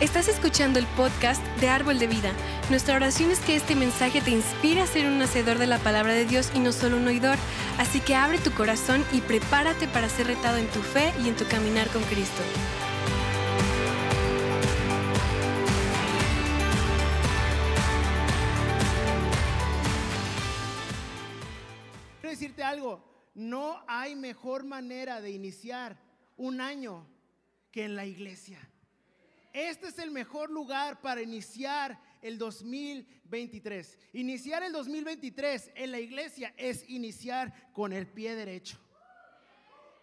Estás 0.00 0.28
escuchando 0.28 0.78
el 0.78 0.86
podcast 0.86 1.44
de 1.58 1.68
Árbol 1.68 1.98
de 1.98 2.06
Vida. 2.06 2.32
Nuestra 2.70 2.94
oración 2.94 3.32
es 3.32 3.40
que 3.40 3.56
este 3.56 3.74
mensaje 3.74 4.20
te 4.20 4.30
inspire 4.30 4.80
a 4.80 4.86
ser 4.86 5.08
un 5.08 5.20
hacedor 5.20 5.58
de 5.58 5.66
la 5.66 5.78
palabra 5.78 6.12
de 6.12 6.24
Dios 6.24 6.52
y 6.54 6.60
no 6.60 6.70
solo 6.70 6.98
un 6.98 7.08
oidor. 7.08 7.36
Así 7.78 8.00
que 8.00 8.14
abre 8.14 8.38
tu 8.38 8.52
corazón 8.52 9.04
y 9.12 9.20
prepárate 9.20 9.88
para 9.88 10.08
ser 10.08 10.28
retado 10.28 10.56
en 10.58 10.68
tu 10.68 10.82
fe 10.82 11.12
y 11.20 11.28
en 11.28 11.34
tu 11.34 11.44
caminar 11.48 11.88
con 11.88 12.00
Cristo. 12.04 12.40
Quiero 22.20 22.30
decirte 22.30 22.62
algo, 22.62 23.02
no 23.34 23.82
hay 23.88 24.14
mejor 24.14 24.64
manera 24.64 25.20
de 25.20 25.32
iniciar 25.32 25.98
un 26.36 26.60
año 26.60 27.04
que 27.72 27.84
en 27.84 27.96
la 27.96 28.06
iglesia. 28.06 28.60
Este 29.52 29.88
es 29.88 29.98
el 29.98 30.10
mejor 30.10 30.50
lugar 30.50 31.00
para 31.00 31.22
iniciar 31.22 31.98
el 32.22 32.38
2023. 32.38 33.98
Iniciar 34.12 34.62
el 34.62 34.72
2023 34.72 35.72
en 35.74 35.90
la 35.92 36.00
iglesia 36.00 36.52
es 36.56 36.88
iniciar 36.88 37.72
con 37.72 37.92
el 37.92 38.06
pie 38.06 38.34
derecho. 38.34 38.78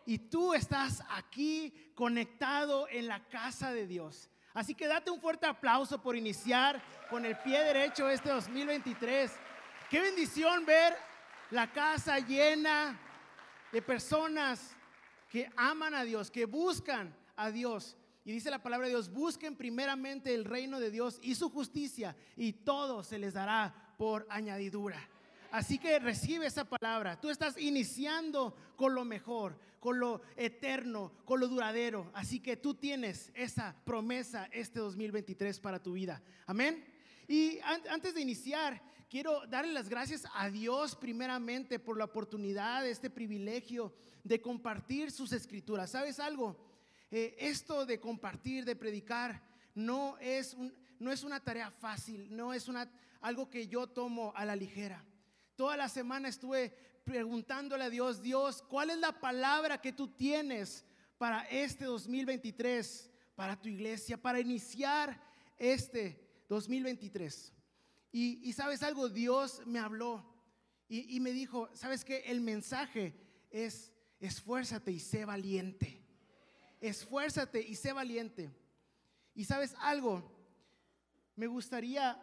Y 0.05 0.19
tú 0.19 0.53
estás 0.53 1.03
aquí 1.09 1.73
conectado 1.95 2.87
en 2.89 3.07
la 3.07 3.27
casa 3.27 3.71
de 3.71 3.87
Dios. 3.87 4.29
Así 4.53 4.73
que 4.73 4.87
date 4.87 5.11
un 5.11 5.19
fuerte 5.19 5.45
aplauso 5.45 6.01
por 6.01 6.15
iniciar 6.15 6.81
con 7.09 7.25
el 7.25 7.37
pie 7.39 7.59
derecho 7.61 8.09
este 8.09 8.29
2023. 8.29 9.31
Qué 9.89 9.99
bendición 9.99 10.65
ver 10.65 10.95
la 11.51 11.71
casa 11.71 12.19
llena 12.19 12.99
de 13.71 13.81
personas 13.81 14.75
que 15.29 15.51
aman 15.57 15.93
a 15.93 16.03
Dios, 16.03 16.31
que 16.31 16.45
buscan 16.45 17.13
a 17.35 17.51
Dios. 17.51 17.97
Y 18.25 18.31
dice 18.31 18.49
la 18.49 18.63
palabra 18.63 18.87
de 18.87 18.93
Dios, 18.93 19.11
busquen 19.11 19.55
primeramente 19.55 20.33
el 20.33 20.45
reino 20.45 20.79
de 20.79 20.89
Dios 20.89 21.19
y 21.21 21.35
su 21.35 21.51
justicia 21.51 22.15
y 22.35 22.53
todo 22.53 23.03
se 23.03 23.19
les 23.19 23.35
dará 23.35 23.93
por 23.99 24.25
añadidura. 24.29 24.99
Así 25.51 25.77
que 25.77 25.99
recibe 25.99 26.47
esa 26.47 26.65
palabra. 26.65 27.21
Tú 27.21 27.29
estás 27.29 27.55
iniciando 27.57 28.55
con 28.75 28.95
lo 28.95 29.05
mejor, 29.05 29.59
con 29.79 29.99
lo 29.99 30.23
eterno, 30.35 31.13
con 31.23 31.39
lo 31.39 31.47
duradero. 31.47 32.09
Así 32.15 32.39
que 32.39 32.57
tú 32.57 32.73
tienes 32.73 33.31
esa 33.35 33.75
promesa 33.85 34.49
este 34.51 34.79
2023 34.79 35.59
para 35.59 35.81
tu 35.81 35.93
vida. 35.93 36.21
Amén. 36.47 36.83
Y 37.27 37.59
antes 37.63 38.15
de 38.15 38.21
iniciar, 38.21 38.81
quiero 39.07 39.45
darle 39.45 39.71
las 39.71 39.87
gracias 39.87 40.23
a 40.33 40.49
Dios 40.49 40.95
primeramente 40.95 41.77
por 41.77 41.95
la 41.95 42.05
oportunidad, 42.05 42.87
este 42.87 43.11
privilegio 43.11 43.93
de 44.23 44.41
compartir 44.41 45.11
sus 45.11 45.31
escrituras. 45.31 45.91
¿Sabes 45.91 46.19
algo? 46.19 46.74
Eh, 47.11 47.35
esto 47.39 47.85
de 47.85 47.99
compartir, 47.99 48.65
de 48.65 48.75
predicar, 48.75 49.41
no 49.75 50.17
es, 50.19 50.55
no 50.99 51.11
es 51.11 51.23
una 51.23 51.39
tarea 51.39 51.69
fácil, 51.69 52.35
no 52.35 52.53
es 52.53 52.67
una, 52.67 52.89
algo 53.21 53.49
que 53.49 53.67
yo 53.67 53.87
tomo 53.87 54.33
a 54.35 54.45
la 54.45 54.55
ligera. 54.55 55.05
Toda 55.55 55.77
la 55.77 55.89
semana 55.89 56.29
estuve 56.29 56.75
preguntándole 57.03 57.83
a 57.83 57.89
Dios, 57.89 58.21
Dios, 58.21 58.63
¿cuál 58.63 58.89
es 58.89 58.97
la 58.97 59.19
palabra 59.19 59.79
que 59.79 59.93
tú 59.93 60.07
tienes 60.07 60.83
para 61.17 61.43
este 61.43 61.85
2023, 61.85 63.11
para 63.35 63.61
tu 63.61 63.69
iglesia, 63.69 64.17
para 64.17 64.39
iniciar 64.39 65.21
este 65.57 66.43
2023? 66.49 67.53
Y, 68.11 68.53
sabes 68.53 68.81
algo, 68.81 69.09
Dios 69.09 69.61
me 69.65 69.77
habló 69.77 70.25
y, 70.87 71.17
y 71.17 71.19
me 71.19 71.31
dijo, 71.31 71.69
¿sabes 71.73 72.05
qué? 72.05 72.23
El 72.27 72.39
mensaje 72.39 73.13
es, 73.51 73.91
esfuérzate 74.19 74.93
y 74.93 74.99
sé 75.01 75.25
valiente 75.25 76.04
esfuérzate 76.81 77.61
y 77.61 77.75
sé 77.75 77.93
valiente. 77.93 78.51
Y 79.33 79.43
sabes 79.45 79.75
algo, 79.79 80.23
me 81.35 81.47
gustaría 81.47 82.21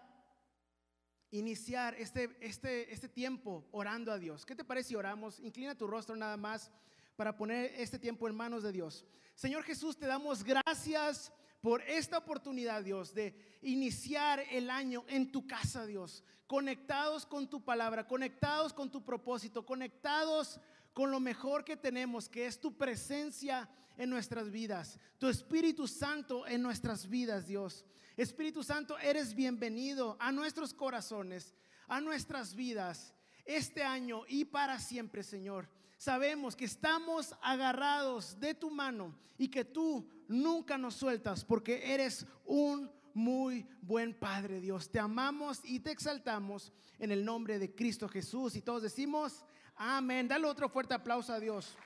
iniciar 1.30 1.94
este, 1.94 2.36
este, 2.40 2.92
este 2.92 3.08
tiempo 3.08 3.66
orando 3.72 4.12
a 4.12 4.18
Dios. 4.18 4.44
¿Qué 4.44 4.54
te 4.54 4.64
parece 4.64 4.90
si 4.90 4.94
oramos? 4.94 5.40
Inclina 5.40 5.74
tu 5.74 5.86
rostro 5.86 6.14
nada 6.14 6.36
más 6.36 6.70
para 7.16 7.36
poner 7.36 7.72
este 7.76 7.98
tiempo 7.98 8.28
en 8.28 8.34
manos 8.34 8.62
de 8.62 8.72
Dios. 8.72 9.04
Señor 9.34 9.64
Jesús, 9.64 9.98
te 9.98 10.06
damos 10.06 10.44
gracias 10.44 11.32
por 11.60 11.80
esta 11.82 12.18
oportunidad, 12.18 12.82
Dios, 12.82 13.14
de 13.14 13.34
iniciar 13.62 14.40
el 14.50 14.68
año 14.68 15.04
en 15.08 15.30
tu 15.30 15.46
casa, 15.46 15.86
Dios, 15.86 16.24
conectados 16.46 17.24
con 17.24 17.48
tu 17.48 17.64
palabra, 17.64 18.06
conectados 18.06 18.72
con 18.72 18.90
tu 18.90 19.04
propósito, 19.04 19.64
conectados 19.64 20.60
con 20.92 21.10
lo 21.10 21.20
mejor 21.20 21.64
que 21.64 21.76
tenemos, 21.76 22.28
que 22.28 22.46
es 22.46 22.60
tu 22.60 22.76
presencia 22.76 23.70
en 24.02 24.10
nuestras 24.10 24.50
vidas, 24.50 24.98
tu 25.16 25.28
Espíritu 25.28 25.86
Santo 25.86 26.44
en 26.48 26.60
nuestras 26.60 27.08
vidas, 27.08 27.46
Dios. 27.46 27.84
Espíritu 28.16 28.64
Santo, 28.64 28.98
eres 28.98 29.32
bienvenido 29.32 30.16
a 30.18 30.32
nuestros 30.32 30.74
corazones, 30.74 31.54
a 31.86 32.00
nuestras 32.00 32.56
vidas, 32.56 33.14
este 33.44 33.84
año 33.84 34.22
y 34.26 34.44
para 34.44 34.80
siempre, 34.80 35.22
Señor. 35.22 35.68
Sabemos 35.98 36.56
que 36.56 36.64
estamos 36.64 37.32
agarrados 37.40 38.40
de 38.40 38.54
tu 38.54 38.72
mano 38.72 39.16
y 39.38 39.46
que 39.46 39.64
tú 39.64 40.08
nunca 40.26 40.76
nos 40.76 40.94
sueltas 40.94 41.44
porque 41.44 41.94
eres 41.94 42.26
un 42.44 42.90
muy 43.14 43.64
buen 43.82 44.18
Padre, 44.18 44.60
Dios. 44.60 44.90
Te 44.90 44.98
amamos 44.98 45.60
y 45.62 45.78
te 45.78 45.92
exaltamos 45.92 46.72
en 46.98 47.12
el 47.12 47.24
nombre 47.24 47.60
de 47.60 47.72
Cristo 47.72 48.08
Jesús. 48.08 48.56
Y 48.56 48.62
todos 48.62 48.82
decimos, 48.82 49.44
amén. 49.76 50.26
Dale 50.26 50.48
otro 50.48 50.68
fuerte 50.68 50.92
aplauso 50.92 51.32
a 51.32 51.38
Dios. 51.38 51.76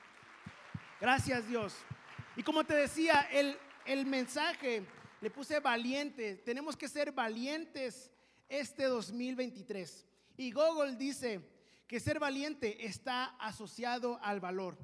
Gracias, 0.99 1.47
Dios. 1.47 1.75
Y 2.37 2.43
como 2.43 2.63
te 2.63 2.75
decía, 2.75 3.27
el, 3.31 3.57
el 3.83 4.05
mensaje 4.05 4.85
le 5.21 5.31
puse 5.31 5.59
valiente. 5.59 6.35
Tenemos 6.35 6.77
que 6.77 6.87
ser 6.87 7.11
valientes 7.11 8.11
este 8.47 8.83
2023. 8.83 10.05
Y 10.37 10.51
Google 10.51 10.95
dice 10.95 11.41
que 11.87 11.99
ser 11.99 12.19
valiente 12.19 12.85
está 12.85 13.35
asociado 13.39 14.19
al 14.21 14.39
valor. 14.39 14.77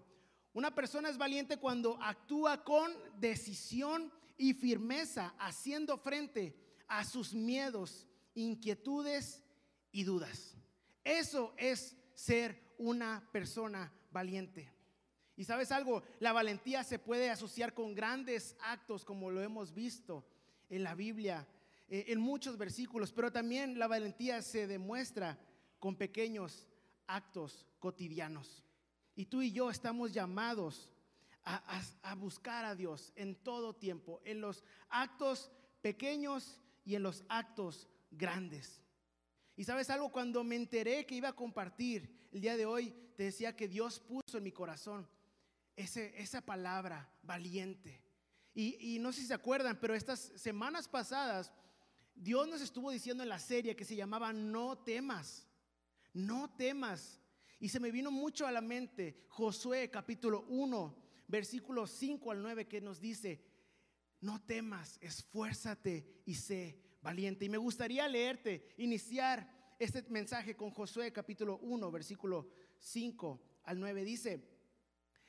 Una 0.53 0.74
persona 0.74 1.09
es 1.09 1.18
valiente 1.19 1.58
cuando 1.58 2.02
actúa 2.02 2.63
con 2.63 2.92
decisión 3.19 4.12
y 4.36 4.56
firmeza, 4.56 5.36
haciendo 5.38 6.00
frente 6.00 6.56
a 6.88 7.06
sus 7.06 7.36
miedos, 7.36 8.08
inquietudes 8.34 9.44
y 9.92 10.03
dudas. 10.06 10.56
Eso 11.03 11.53
es 11.58 11.96
ser 12.16 12.74
una 12.80 13.30
persona 13.31 13.94
valiente. 14.12 14.72
Y 15.35 15.45
sabes 15.45 15.71
algo, 15.71 16.03
la 16.19 16.31
valentía 16.31 16.83
se 16.83 16.99
puede 16.99 17.29
asociar 17.29 17.73
con 17.73 17.95
grandes 17.95 18.55
actos 18.61 19.03
como 19.03 19.31
lo 19.31 19.41
hemos 19.41 19.73
visto 19.73 20.25
en 20.69 20.83
la 20.83 20.94
Biblia, 20.94 21.47
eh, 21.89 22.05
en 22.07 22.19
muchos 22.19 22.57
versículos, 22.57 23.11
pero 23.11 23.31
también 23.31 23.79
la 23.79 23.88
valentía 23.88 24.41
se 24.41 24.67
demuestra 24.67 25.39
con 25.79 25.95
pequeños 25.95 26.67
actos 27.07 27.66
cotidianos. 27.79 28.63
Y 29.16 29.25
tú 29.25 29.41
y 29.41 29.51
yo 29.51 29.69
estamos 29.69 30.13
llamados 30.13 30.89
a, 31.45 31.81
a, 32.03 32.15
buscar 32.15 32.63
a 32.63 32.75
Dios 32.75 33.11
en 33.15 33.35
todo 33.35 33.75
tiempo, 33.75 34.21
en 34.23 34.39
los 34.39 34.63
actos 34.89 35.51
pequeños 35.81 36.59
y 36.85 36.95
en 36.95 37.03
los 37.03 37.23
actos 37.27 37.88
grandes. 38.11 38.81
Y 39.55 39.63
sabes 39.65 39.89
algo, 39.89 40.11
cuando 40.11 40.44
me 40.44 40.55
enteré 40.55 41.05
que 41.05 41.15
iba 41.15 41.29
a 41.29 41.35
compartir 41.35 42.27
el 42.31 42.41
día 42.41 42.55
de 42.55 42.65
hoy, 42.65 42.95
te 43.15 43.23
decía 43.23 43.55
que 43.55 43.67
Dios 43.67 44.00
puso 44.00 44.38
en 44.38 44.44
mi 44.44 44.51
corazón 44.51 45.07
esa 45.75 46.41
palabra 46.41 47.09
valiente. 47.23 48.01
Y, 48.56 49.00
no 49.00 49.11
sé 49.11 49.22
si 49.22 49.28
se 49.28 49.34
acuerdan, 49.34 49.79
pero 49.79 49.95
estas 49.95 50.31
semanas 50.35 50.88
pasadas, 50.88 51.51
Dios 52.13 52.47
nos 52.47 52.61
estuvo 52.61 52.91
diciendo 52.91 53.23
en 53.23 53.29
la 53.29 53.39
serie 53.39 53.75
que 53.75 53.85
se 53.85 53.95
llamaba 53.95 54.31
No 54.31 54.78
temas, 54.78 55.47
no 56.13 56.53
temas. 56.56 57.19
Y 57.59 57.69
se 57.69 57.79
me 57.79 57.91
vino 57.91 58.12
mucho 58.12 58.45
a 58.45 58.51
la 58.51 58.62
mente 58.62 59.25
Josué 59.29 59.89
capítulo 59.89 60.45
1, 60.50 60.95
versículos 61.28 61.89
5 61.92 62.31
al 62.31 62.42
9, 62.44 62.68
que 62.68 62.81
nos 62.81 63.00
dice, 63.00 63.44
no 64.21 64.42
temas, 64.42 65.00
esfuérzate 65.01 66.21
y 66.25 66.36
sé 66.36 66.80
valiente. 67.01 67.45
Y 67.45 67.50
me 67.50 67.57
gustaría 67.57 68.07
leerte, 68.07 68.69
iniciar 68.77 69.75
este 69.80 70.03
mensaje 70.09 70.56
con 70.56 70.69
Josué 70.69 71.12
capítulo 71.12 71.57
1, 71.57 71.92
versículo 71.92 72.50
5 72.77 73.42
al 73.63 73.80
9. 73.80 74.03
Dice, 74.03 74.52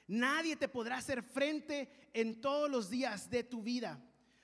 Nadie 0.06 0.56
te 0.56 0.68
podrá 0.68 0.98
hacer 0.98 1.22
frente 1.22 1.88
en 2.12 2.40
todos 2.40 2.70
los 2.70 2.90
días 2.90 3.30
de 3.30 3.44
tu 3.44 3.62
vida. 3.62 4.02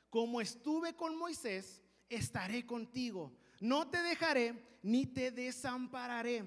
Como 0.08 0.40
estuve 0.40 0.94
con 0.94 1.16
Moisés, 1.16 1.82
estaré 2.08 2.66
contigo. 2.66 3.32
No 3.60 3.88
te 3.88 4.02
dejaré 4.02 4.78
ni 4.82 5.06
te 5.06 5.30
desampararé. 5.30 6.44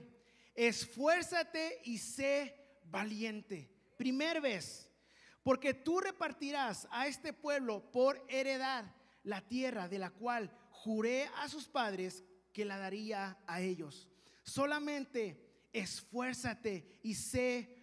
Esfuérzate 0.56 1.82
y 1.86 1.98
sé 1.98 2.56
valiente. 2.90 3.70
Primer 3.98 4.42
vez, 4.42 4.90
porque 5.44 5.74
tú 5.74 6.00
repartirás 6.00 6.88
a 6.92 7.08
este 7.08 7.34
pueblo 7.34 7.92
por 7.92 8.24
heredad 8.28 8.86
la 9.24 9.42
tierra 9.42 9.88
de 9.88 10.00
la 10.00 10.10
cual 10.10 10.52
juré 10.72 11.30
a 11.38 11.48
sus 11.48 11.68
padres 11.68 12.24
que 12.52 12.66
la 12.66 12.78
daría 12.78 13.38
a 13.48 13.62
ellos. 13.62 14.10
Solamente 14.44 15.68
esfuérzate 15.72 17.00
y 17.02 17.16
sé 17.16 17.83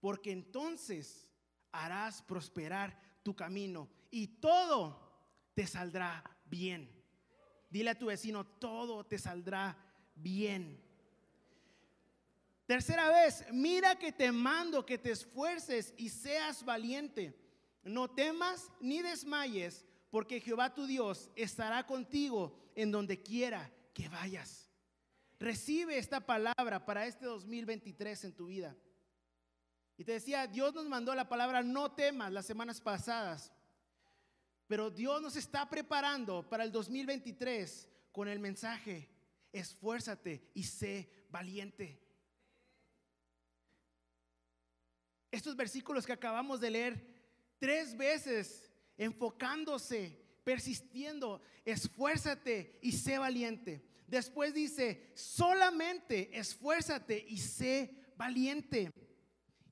Porque 0.00 0.32
entonces 0.32 1.28
harás 1.72 2.22
prosperar 2.22 2.98
tu 3.22 3.34
camino 3.34 3.88
y 4.10 4.26
todo 4.26 5.08
te 5.54 5.66
saldrá 5.66 6.24
bien. 6.44 6.90
Dile 7.70 7.90
a 7.90 7.98
tu 7.98 8.06
vecino, 8.06 8.46
todo 8.46 9.04
te 9.04 9.18
saldrá 9.18 9.76
bien. 10.14 10.82
Tercera 12.66 13.10
vez, 13.10 13.44
mira 13.50 13.98
que 13.98 14.12
te 14.12 14.30
mando 14.30 14.84
que 14.84 14.98
te 14.98 15.10
esfuerces 15.10 15.94
y 15.96 16.10
seas 16.10 16.64
valiente. 16.64 17.34
No 17.82 18.10
temas 18.10 18.70
ni 18.80 19.00
desmayes, 19.00 19.86
porque 20.10 20.40
Jehová 20.40 20.74
tu 20.74 20.86
Dios 20.86 21.30
estará 21.34 21.86
contigo 21.86 22.70
en 22.74 22.90
donde 22.90 23.22
quiera 23.22 23.72
que 23.94 24.08
vayas. 24.08 24.70
Recibe 25.38 25.98
esta 25.98 26.20
palabra 26.20 26.84
para 26.84 27.06
este 27.06 27.24
2023 27.24 28.24
en 28.24 28.32
tu 28.34 28.46
vida. 28.46 28.76
Y 29.98 30.04
te 30.04 30.12
decía, 30.12 30.46
Dios 30.46 30.72
nos 30.74 30.86
mandó 30.86 31.12
la 31.12 31.28
palabra 31.28 31.60
no 31.60 31.90
temas 31.90 32.32
las 32.32 32.46
semanas 32.46 32.80
pasadas. 32.80 33.52
Pero 34.68 34.90
Dios 34.90 35.20
nos 35.20 35.34
está 35.34 35.68
preparando 35.68 36.48
para 36.48 36.62
el 36.62 36.70
2023 36.70 37.88
con 38.12 38.28
el 38.28 38.38
mensaje, 38.38 39.08
esfuérzate 39.52 40.50
y 40.54 40.62
sé 40.62 41.10
valiente. 41.30 42.00
Estos 45.32 45.56
versículos 45.56 46.06
que 46.06 46.12
acabamos 46.12 46.60
de 46.60 46.70
leer 46.70 47.06
tres 47.58 47.96
veces, 47.96 48.70
enfocándose, 48.96 50.16
persistiendo, 50.44 51.42
esfuérzate 51.64 52.78
y 52.82 52.92
sé 52.92 53.18
valiente. 53.18 53.84
Después 54.06 54.54
dice, 54.54 55.10
solamente 55.14 56.38
esfuérzate 56.38 57.26
y 57.28 57.38
sé 57.38 58.12
valiente. 58.16 58.92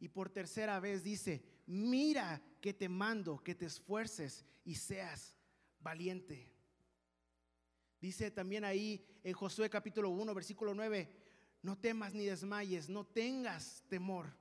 Y 0.00 0.08
por 0.08 0.30
tercera 0.30 0.78
vez 0.80 1.02
dice, 1.02 1.42
mira 1.66 2.42
que 2.60 2.74
te 2.74 2.88
mando, 2.88 3.38
que 3.38 3.54
te 3.54 3.66
esfuerces 3.66 4.44
y 4.64 4.74
seas 4.74 5.36
valiente. 5.80 6.50
Dice 8.00 8.30
también 8.30 8.64
ahí 8.64 9.04
en 9.24 9.32
Josué 9.32 9.70
capítulo 9.70 10.10
1, 10.10 10.34
versículo 10.34 10.74
9, 10.74 11.10
no 11.62 11.78
temas 11.78 12.14
ni 12.14 12.24
desmayes, 12.26 12.88
no 12.88 13.04
tengas 13.04 13.82
temor. 13.88 14.32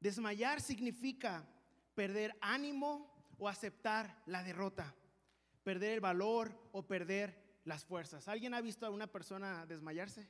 Desmayar 0.00 0.60
significa 0.60 1.46
perder 1.94 2.36
ánimo 2.40 3.12
o 3.38 3.48
aceptar 3.48 4.22
la 4.26 4.42
derrota, 4.42 4.94
perder 5.62 5.92
el 5.92 6.00
valor 6.00 6.52
o 6.72 6.86
perder 6.86 7.60
las 7.64 7.84
fuerzas. 7.84 8.26
¿Alguien 8.26 8.54
ha 8.54 8.60
visto 8.60 8.86
a 8.86 8.90
una 8.90 9.06
persona 9.06 9.66
desmayarse? 9.66 10.28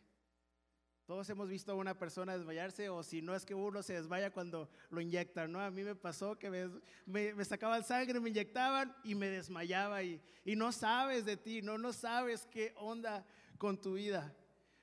Todos 1.06 1.28
hemos 1.30 1.48
visto 1.48 1.72
a 1.72 1.74
una 1.74 1.98
persona 1.98 2.36
desmayarse 2.36 2.88
o 2.88 3.02
si 3.02 3.22
no 3.22 3.34
es 3.34 3.44
que 3.44 3.54
uno 3.54 3.82
se 3.82 3.94
desmaya 3.94 4.32
cuando 4.32 4.70
lo 4.90 5.00
inyectan, 5.00 5.50
¿no? 5.50 5.60
A 5.60 5.70
mí 5.70 5.82
me 5.82 5.96
pasó 5.96 6.38
que 6.38 6.48
me, 6.48 7.32
me, 7.34 7.44
sacaban 7.44 7.82
sangre, 7.82 8.20
me 8.20 8.30
inyectaban 8.30 8.94
y 9.02 9.14
me 9.16 9.26
desmayaba 9.26 10.02
y, 10.02 10.22
y 10.44 10.54
no 10.54 10.70
sabes 10.70 11.24
de 11.24 11.36
ti, 11.36 11.60
no, 11.60 11.76
no 11.76 11.92
sabes 11.92 12.46
qué 12.50 12.72
onda 12.76 13.26
con 13.58 13.80
tu 13.80 13.94
vida. 13.94 14.34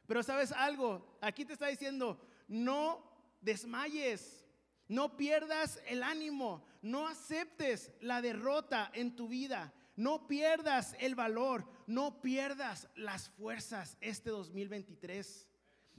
Pero 0.07 0.21
sabes 0.21 0.51
algo, 0.51 1.17
aquí 1.21 1.45
te 1.45 1.53
está 1.53 1.67
diciendo, 1.67 2.19
no 2.47 3.01
desmayes, 3.41 4.45
no 4.87 5.15
pierdas 5.15 5.81
el 5.87 6.03
ánimo, 6.03 6.65
no 6.81 7.07
aceptes 7.07 7.91
la 8.01 8.21
derrota 8.21 8.91
en 8.93 9.15
tu 9.15 9.27
vida, 9.27 9.73
no 9.95 10.27
pierdas 10.27 10.95
el 10.99 11.15
valor, 11.15 11.65
no 11.87 12.21
pierdas 12.21 12.89
las 12.95 13.29
fuerzas 13.29 13.97
este 14.01 14.29
2023. 14.29 15.48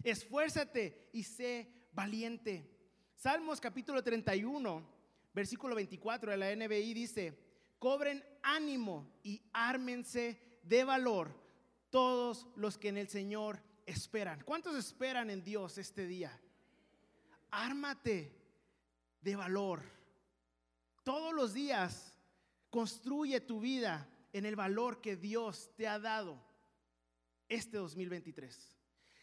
Esfuérzate 0.03 1.11
y 1.13 1.25
sé 1.25 1.71
valiente. 1.93 2.69
Salmos 3.17 3.61
capítulo 3.61 4.03
31, 4.03 4.83
versículo 5.35 5.75
24 5.75 6.31
de 6.31 6.37
la 6.39 6.57
NBI 6.57 6.95
dice, 6.95 7.39
cobren 7.79 8.25
ánimo 8.43 9.13
y 9.23 9.43
ármense 9.53 10.41
de 10.63 10.85
valor 10.85 11.35
todos 11.91 12.47
los 12.57 12.79
que 12.79 12.89
en 12.89 12.97
el 12.97 13.09
Señor 13.09 13.63
esperan. 13.85 14.43
¿Cuántos 14.45 14.77
esperan 14.77 15.29
en 15.29 15.45
Dios 15.45 15.77
este 15.77 16.07
día? 16.07 16.41
Ármate 17.51 18.33
de 19.21 19.37
valor. 19.37 19.83
Todos 21.03 21.35
los 21.35 21.53
días 21.53 22.17
construye 22.71 23.41
tu 23.41 23.61
vida 23.61 24.09
en 24.33 24.47
el 24.47 24.57
valor 24.57 25.01
que 25.01 25.17
Dios 25.17 25.71
te 25.77 25.89
ha 25.89 25.99
dado 25.99 26.41
este 27.49 27.77
2023. 27.77 28.80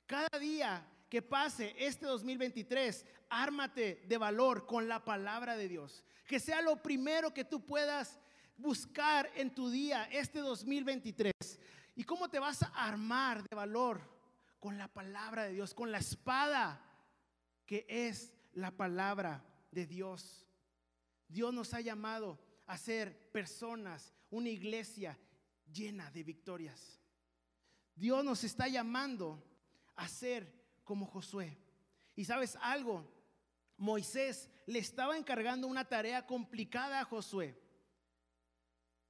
Cada 0.07 0.39
día 0.39 0.88
que 1.09 1.21
pase 1.21 1.75
este 1.77 2.06
2023, 2.06 3.06
ármate 3.30 4.06
de 4.07 4.18
valor 4.18 4.65
con 4.65 4.88
la 4.88 5.04
palabra 5.04 5.57
de 5.57 5.68
Dios. 5.68 6.04
Que 6.25 6.39
sea 6.39 6.62
lo 6.62 6.81
primero 6.81 7.33
que 7.33 7.44
tú 7.44 7.65
puedas 7.65 8.18
buscar 8.57 9.30
en 9.36 9.54
tu 9.54 9.69
día 9.69 10.06
este 10.06 10.39
2023. 10.39 11.33
¿Y 11.95 12.04
cómo 12.06 12.30
te 12.30 12.39
vas 12.39 12.63
a 12.63 12.68
armar 12.68 13.44
de 13.44 13.56
valor? 13.56 14.01
Con 14.62 14.77
la 14.77 14.88
palabra 14.88 15.44
de 15.44 15.54
Dios, 15.54 15.74
con 15.74 15.92
la 15.92 16.00
espada 16.00 16.81
que 17.65 17.86
es 17.89 18.33
la 18.54 18.71
palabra 18.71 19.44
de 19.71 19.86
Dios. 19.86 20.48
Dios 21.27 21.54
nos 21.54 21.74
ha 21.74 21.81
llamado 21.81 22.39
a 22.65 22.77
ser 22.77 23.30
personas, 23.31 24.13
una 24.30 24.50
iglesia 24.50 25.18
llena 25.71 26.09
de 26.12 26.24
victorias. 26.24 27.01
Dios 27.94 28.24
nos 28.24 28.44
está 28.45 28.68
llamando 28.68 29.44
hacer 29.97 30.53
como 30.83 31.05
Josué. 31.05 31.57
Y 32.15 32.23
sabes 32.25 32.57
algo, 32.61 33.05
Moisés 33.75 34.49
le 34.65 34.79
estaba 34.79 35.17
encargando 35.17 35.67
una 35.67 35.85
tarea 35.85 36.25
complicada 36.25 37.01
a 37.01 37.06
Josué. 37.06 37.61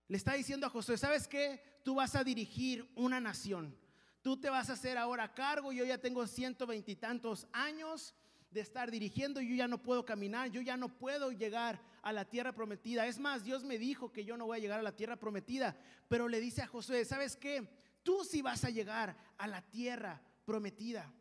Le 0.07 0.17
está 0.17 0.33
diciendo 0.33 0.65
a 0.65 0.69
Josué, 0.69 0.97
¿sabes 0.97 1.27
qué? 1.27 1.61
Tú 1.83 1.95
vas 1.95 2.15
a 2.15 2.23
dirigir 2.23 2.89
una 2.95 3.19
nación. 3.19 3.77
Tú 4.21 4.39
te 4.39 4.49
vas 4.49 4.69
a 4.69 4.73
hacer 4.73 4.97
ahora 4.97 5.33
cargo. 5.33 5.71
Yo 5.71 5.85
ya 5.85 5.97
tengo 5.97 6.25
ciento 6.27 6.65
veintitantos 6.65 7.47
años 7.53 8.13
de 8.51 8.61
estar 8.61 8.89
dirigiendo. 8.91 9.39
Yo 9.41 9.55
ya 9.55 9.67
no 9.67 9.81
puedo 9.81 10.05
caminar. 10.05 10.49
Yo 10.49 10.61
ya 10.61 10.75
no 10.77 10.89
puedo 10.89 11.31
llegar 11.31 11.81
a 12.01 12.11
la 12.11 12.25
tierra 12.25 12.53
prometida. 12.53 13.05
Es 13.05 13.19
más, 13.19 13.43
Dios 13.43 13.63
me 13.63 13.77
dijo 13.77 14.11
que 14.11 14.25
yo 14.25 14.37
no 14.37 14.45
voy 14.45 14.57
a 14.57 14.61
llegar 14.61 14.79
a 14.79 14.83
la 14.83 14.95
tierra 14.95 15.17
prometida. 15.17 15.77
Pero 16.07 16.27
le 16.27 16.39
dice 16.39 16.61
a 16.61 16.67
Josué, 16.67 17.05
¿sabes 17.05 17.37
qué? 17.37 17.69
Tú 18.03 18.23
sí 18.23 18.41
vas 18.41 18.63
a 18.63 18.69
llegar 18.69 19.15
a 19.37 19.47
la 19.47 19.61
tierra 19.61 20.21
prometida. 20.47 21.13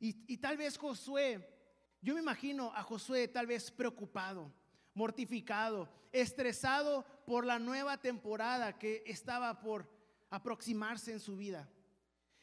Y, 0.00 0.36
tal 0.38 0.56
vez 0.56 0.76
Josué, 0.76 1.48
yo 2.02 2.14
me 2.14 2.20
imagino 2.20 2.72
a 2.74 2.82
Josué 2.82 3.28
tal 3.28 3.46
vez 3.46 3.70
preocupado, 3.70 4.52
mortificado, 4.92 5.88
estresado 6.10 7.04
por 7.26 7.46
la 7.46 7.60
nueva 7.60 7.96
temporada 7.98 8.76
que 8.76 9.04
estaba 9.06 9.60
por 9.60 9.88
aproximarse 10.30 11.12
en 11.12 11.20
su 11.20 11.36
vida. 11.36 11.68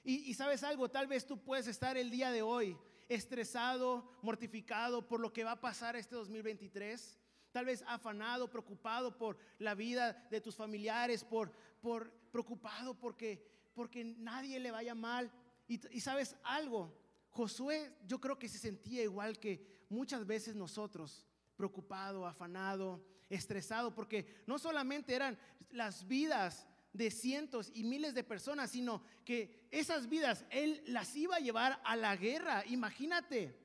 Y, 0.02 0.30
y, 0.30 0.34
sabes 0.34 0.64
algo, 0.64 0.90
tal 0.90 1.08
vez 1.08 1.26
tú 1.26 1.44
puedes 1.44 1.68
estar 1.68 1.98
el 1.98 2.10
día 2.10 2.32
de 2.32 2.42
hoy 2.42 2.78
estresado, 3.10 4.18
mortificado 4.22 5.06
por 5.06 5.20
lo 5.20 5.34
que 5.34 5.44
va 5.44 5.52
a 5.52 5.62
pasar 5.62 5.98
este 5.98 6.16
2023. 6.16 7.20
Tal 7.52 7.66
vez 7.66 7.84
afanado, 7.88 8.50
preocupado 8.50 9.18
por 9.18 9.38
la 9.60 9.76
vida 9.76 10.26
de 10.30 10.40
tus 10.40 10.56
familiares, 10.56 11.24
por, 11.24 11.52
por 11.82 12.12
preocupado 12.32 12.98
porque, 12.98 13.46
porque 13.74 14.06
nadie 14.06 14.60
le 14.60 14.72
vaya 14.72 14.96
mal. 14.96 15.32
Y, 15.68 16.00
sabes 16.00 16.36
algo, 16.44 16.94
Josué 17.30 17.92
yo 18.06 18.20
creo 18.20 18.38
que 18.38 18.48
se 18.48 18.60
sentía 18.60 19.04
igual 19.04 19.40
que 19.40 19.86
muchas 19.90 20.26
veces 20.26 20.56
nosotros, 20.56 21.26
preocupado, 21.56 22.26
afanado, 22.28 23.04
estresado, 23.30 23.94
porque 23.94 24.44
no 24.46 24.60
solamente 24.60 25.16
eran 25.16 25.38
las 25.72 26.08
vidas 26.08 26.68
de 26.94 27.12
cientos 27.12 27.72
y 27.74 27.84
miles 27.84 28.14
de 28.14 28.24
personas, 28.24 28.72
sino 28.72 29.04
que 29.26 29.68
esas 29.72 30.08
vidas 30.08 30.46
él 30.50 30.82
las 30.88 31.16
iba 31.16 31.38
a 31.38 31.40
llevar 31.40 31.82
a 31.84 31.96
la 31.96 32.16
guerra, 32.16 32.64
imagínate. 32.68 33.60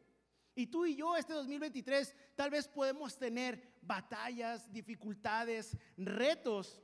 Y 0.55 0.67
tú 0.67 0.87
y 0.87 0.97
yo 0.97 1.17
este 1.17 1.33
2023 1.35 2.17
tal 2.35 2.51
vez 2.51 2.67
podemos 2.67 3.19
tener 3.19 3.63
batallas, 3.83 4.73
dificultades, 4.73 5.77
retos, 5.97 6.81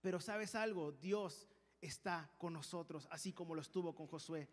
pero 0.00 0.20
sabes 0.20 0.54
algo, 0.54 0.92
Dios 0.92 1.49
está 1.80 2.30
con 2.38 2.52
nosotros, 2.52 3.08
así 3.10 3.32
como 3.32 3.54
lo 3.54 3.60
estuvo 3.60 3.94
con 3.94 4.06
Josué. 4.06 4.48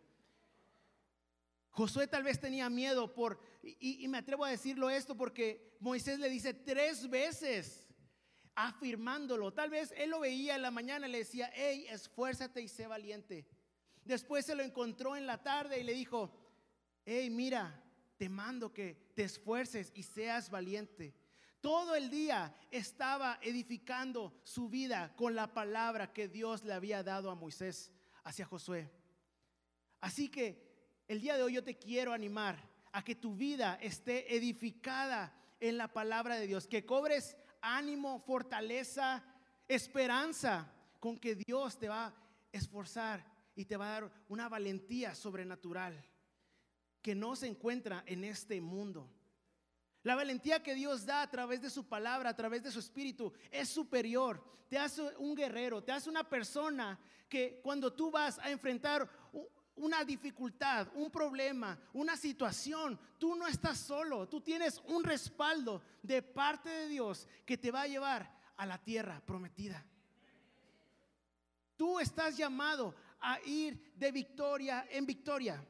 Josué 1.72 2.08
tal 2.08 2.24
vez 2.24 2.40
tenía 2.40 2.70
miedo 2.70 3.14
por, 3.14 3.40
y, 3.62 4.04
y 4.04 4.08
me 4.08 4.18
atrevo 4.18 4.46
a 4.46 4.50
decirlo 4.50 4.90
esto 4.90 5.16
porque 5.16 5.78
Moisés 5.80 6.20
le 6.20 6.30
dice 6.30 6.54
tres 6.54 7.10
veces, 7.10 7.88
afirmándolo. 8.56 9.54
Tal 9.54 9.70
vez 9.70 9.94
él 9.96 10.10
lo 10.10 10.20
veía 10.20 10.56
en 10.56 10.64
la 10.64 10.72
mañana 10.72 11.08
y 11.08 11.12
le 11.12 11.20
decía, 11.20 11.52
hey, 11.54 11.86
esfuérzate 11.90 12.62
y 12.62 12.68
sé 12.68 12.88
valiente. 12.88 13.48
Después 14.04 14.46
se 14.46 14.56
lo 14.56 14.64
encontró 14.64 15.16
en 15.16 15.28
la 15.28 15.44
tarde 15.44 15.80
y 15.80 15.84
le 15.84 15.94
dijo, 15.94 16.32
hey, 17.06 17.30
mira, 17.30 17.84
te 18.18 18.30
mando 18.30 18.74
que 18.74 19.12
te 19.14 19.24
esfuerces 19.24 19.92
y 19.94 20.02
seas 20.02 20.50
valiente. 20.50 21.14
Todo 21.68 21.96
el 21.96 22.10
día 22.10 22.56
estaba 22.72 23.40
edificando 23.42 24.40
su 24.46 24.70
vida 24.70 25.14
con 25.18 25.36
la 25.36 25.54
palabra 25.54 26.14
que 26.14 26.30
Dios 26.30 26.64
le 26.64 26.74
había 26.74 27.04
dado 27.04 27.30
a 27.30 27.36
Moisés 27.36 27.92
hacia 28.24 28.46
Josué. 28.46 28.90
Así 30.00 30.30
que 30.30 31.04
el 31.10 31.20
día 31.20 31.36
de 31.36 31.44
hoy 31.44 31.56
yo 31.56 31.66
te 31.66 31.78
quiero 31.78 32.14
animar 32.14 32.58
a 32.94 33.04
que 33.04 33.16
tu 33.16 33.36
vida 33.36 33.78
esté 33.82 34.34
edificada 34.34 35.36
en 35.60 35.76
la 35.76 35.92
palabra 35.92 36.38
de 36.38 36.48
Dios, 36.48 36.68
que 36.68 36.86
cobres 36.86 37.36
ánimo, 37.60 38.22
fortaleza, 38.22 39.22
esperanza 39.68 40.74
con 41.02 41.20
que 41.20 41.36
Dios 41.36 41.78
te 41.78 41.90
va 41.90 42.06
a 42.06 42.16
esforzar 42.54 43.30
y 43.58 43.66
te 43.66 43.76
va 43.76 43.88
a 43.90 44.02
dar 44.02 44.12
una 44.30 44.48
valentía 44.48 45.14
sobrenatural 45.16 46.02
que 47.02 47.14
no 47.14 47.36
se 47.36 47.48
encuentra 47.48 48.06
en 48.08 48.24
este 48.24 48.62
mundo. 48.62 49.17
La 50.08 50.16
valentía 50.16 50.64
que 50.64 50.74
Dios 50.74 51.06
da 51.06 51.22
a 51.22 51.30
través 51.30 51.62
de 51.62 51.70
su 51.70 51.86
palabra, 51.86 52.30
a 52.30 52.34
través 52.34 52.64
de 52.64 52.72
su 52.72 52.80
espíritu, 52.80 53.34
es 53.52 53.68
superior. 53.68 54.42
Te 54.70 54.80
hace 54.80 55.02
un 55.18 55.36
guerrero, 55.36 55.84
te 55.84 55.92
hace 55.92 56.10
una 56.10 56.24
persona 56.24 56.98
que 57.28 57.60
cuando 57.62 57.92
tú 57.92 58.10
vas 58.10 58.40
a 58.40 58.50
enfrentar 58.50 59.10
una 59.76 60.06
dificultad, 60.06 60.88
un 60.96 61.12
problema, 61.12 61.78
una 61.92 62.16
situación, 62.16 62.98
tú 63.18 63.36
no 63.36 63.48
estás 63.48 63.80
solo, 63.80 64.30
tú 64.30 64.40
tienes 64.40 64.82
un 64.86 65.04
respaldo 65.04 65.82
de 66.02 66.22
parte 66.22 66.70
de 66.70 66.88
Dios 66.88 67.28
que 67.46 67.58
te 67.58 67.70
va 67.70 67.82
a 67.82 67.88
llevar 67.88 68.34
a 68.56 68.66
la 68.66 68.78
tierra 68.78 69.22
prometida. 69.26 69.86
Tú 71.76 72.00
estás 72.00 72.38
llamado 72.38 72.96
a 73.20 73.42
ir 73.42 73.92
de 73.94 74.10
victoria 74.14 74.88
en 74.90 75.06
victoria. 75.06 75.62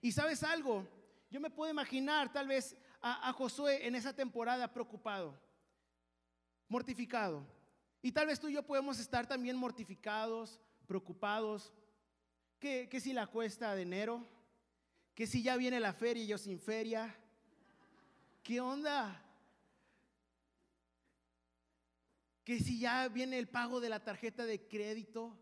Y 0.00 0.10
sabes 0.10 0.42
algo, 0.42 0.84
yo 1.30 1.38
me 1.38 1.50
puedo 1.50 1.70
imaginar 1.70 2.32
tal 2.32 2.48
vez 2.48 2.76
a, 3.00 3.32
Josué 3.32 3.86
en 3.86 3.94
esa 3.94 4.14
temporada 4.14 4.72
preocupado, 4.72 5.38
mortificado. 6.68 7.46
Y 8.02 8.12
tal 8.12 8.26
vez 8.26 8.40
tú 8.40 8.48
y 8.48 8.54
yo 8.54 8.62
podemos 8.62 8.98
estar 8.98 9.26
también 9.26 9.56
mortificados, 9.56 10.60
preocupados, 10.86 11.72
que, 12.58 12.88
que 12.88 13.00
si 13.00 13.12
la 13.12 13.26
cuesta 13.26 13.74
de 13.74 13.82
enero, 13.82 14.26
que 15.14 15.26
si 15.26 15.42
ya 15.42 15.56
viene 15.56 15.80
la 15.80 15.92
feria 15.92 16.24
y 16.24 16.26
yo 16.26 16.38
sin 16.38 16.58
feria, 16.58 17.14
¿qué 18.42 18.60
onda? 18.60 19.22
Que 22.44 22.58
si 22.58 22.78
ya 22.78 23.08
viene 23.08 23.38
el 23.38 23.48
pago 23.48 23.80
de 23.80 23.88
la 23.88 24.02
tarjeta 24.02 24.44
de 24.44 24.66
crédito. 24.66 25.36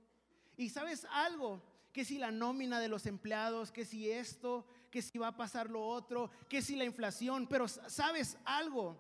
Y 0.57 0.71
sabes 0.71 1.07
algo, 1.11 1.63
que 1.93 2.05
si 2.05 2.19
la 2.19 2.31
nómina 2.31 2.81
de 2.81 2.89
los 2.89 3.07
empleados, 3.07 3.73
que 3.73 3.85
si 3.85 4.11
esto, 4.11 4.67
que 4.91 5.03
si 5.03 5.19
va 5.19 5.29
a 5.29 5.37
pasar 5.37 5.69
lo 5.69 5.85
otro, 5.87 6.31
que 6.49 6.63
si 6.63 6.77
la 6.77 6.85
inflación, 6.85 7.47
pero 7.47 7.69
sabes 7.69 8.37
algo, 8.45 8.99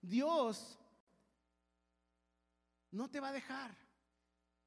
Dios 0.00 0.78
no 2.90 3.10
te 3.10 3.20
va 3.20 3.28
a 3.28 3.32
dejar. 3.32 3.76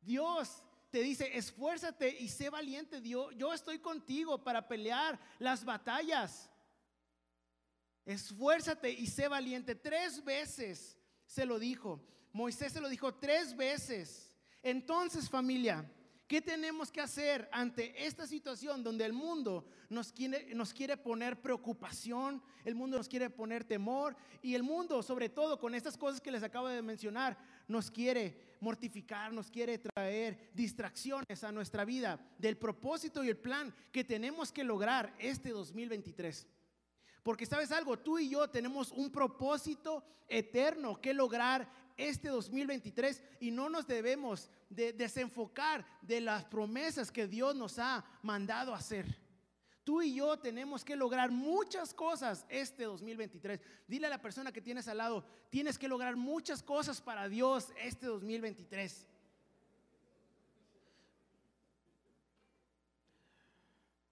Dios 0.01 0.63
te 0.89 1.01
dice, 1.01 1.35
esfuérzate 1.37 2.09
y 2.19 2.29
sé 2.29 2.49
valiente. 2.49 3.01
Dios, 3.01 3.33
yo 3.35 3.53
estoy 3.53 3.79
contigo 3.79 4.43
para 4.43 4.67
pelear 4.67 5.19
las 5.39 5.65
batallas. 5.65 6.49
Esfuérzate 8.05 8.91
y 8.91 9.07
sé 9.07 9.27
valiente. 9.27 9.75
Tres 9.75 10.23
veces 10.23 10.97
se 11.25 11.45
lo 11.45 11.59
dijo. 11.59 12.01
Moisés 12.31 12.73
se 12.73 12.81
lo 12.81 12.89
dijo 12.89 13.15
tres 13.15 13.55
veces. 13.55 14.31
Entonces 14.61 15.29
familia, 15.29 15.89
¿Qué 16.27 16.41
tenemos 16.41 16.91
que 16.91 17.01
hacer 17.01 17.47
ante 17.51 18.03
esta 18.03 18.25
situación 18.25 18.83
donde 18.83 19.05
el 19.05 19.13
mundo 19.13 19.63
nos 19.89 20.11
quiere, 20.11 20.55
nos 20.55 20.73
quiere 20.73 20.97
poner 20.97 21.39
preocupación, 21.39 22.41
el 22.63 22.73
mundo 22.73 22.97
nos 22.97 23.07
quiere 23.07 23.29
poner 23.29 23.63
temor 23.63 24.15
y 24.41 24.55
el 24.55 24.63
mundo, 24.63 25.03
sobre 25.03 25.29
todo 25.29 25.59
con 25.59 25.75
estas 25.75 25.95
cosas 25.95 26.19
que 26.19 26.31
les 26.31 26.41
acabo 26.41 26.67
de 26.67 26.81
mencionar, 26.81 27.37
nos 27.67 27.91
quiere 27.91 28.55
mortificar, 28.59 29.31
nos 29.31 29.51
quiere 29.51 29.77
traer 29.77 30.49
distracciones 30.55 31.43
a 31.43 31.51
nuestra 31.51 31.85
vida 31.85 32.19
del 32.39 32.57
propósito 32.57 33.23
y 33.23 33.29
el 33.29 33.37
plan 33.37 33.71
que 33.91 34.03
tenemos 34.03 34.51
que 34.51 34.63
lograr 34.63 35.13
este 35.19 35.51
2023? 35.51 36.47
Porque 37.21 37.45
sabes 37.45 37.71
algo, 37.71 37.99
tú 37.99 38.17
y 38.17 38.29
yo 38.29 38.49
tenemos 38.49 38.91
un 38.91 39.11
propósito 39.11 40.03
eterno 40.27 40.99
que 40.99 41.13
lograr 41.13 41.84
este 41.97 42.29
2023 42.29 43.21
y 43.39 43.51
no 43.51 43.69
nos 43.69 43.87
debemos 43.87 44.49
de 44.69 44.93
desenfocar 44.93 45.85
de 46.01 46.21
las 46.21 46.45
promesas 46.45 47.11
que 47.11 47.27
Dios 47.27 47.55
nos 47.55 47.79
ha 47.79 48.05
mandado 48.21 48.73
hacer. 48.73 49.05
Tú 49.83 50.01
y 50.01 50.15
yo 50.15 50.37
tenemos 50.39 50.83
que 50.83 50.95
lograr 50.95 51.29
muchas 51.29 51.93
cosas 51.93 52.45
este 52.49 52.85
2023. 52.85 53.61
Dile 53.87 54.07
a 54.07 54.09
la 54.09 54.21
persona 54.21 54.51
que 54.51 54.61
tienes 54.61 54.87
al 54.87 54.97
lado, 54.97 55.23
tienes 55.51 55.77
que 55.77 55.87
lograr 55.87 56.15
muchas 56.15 56.63
cosas 56.63 56.99
para 56.99 57.29
Dios 57.29 57.71
este 57.79 58.07
2023. 58.07 59.05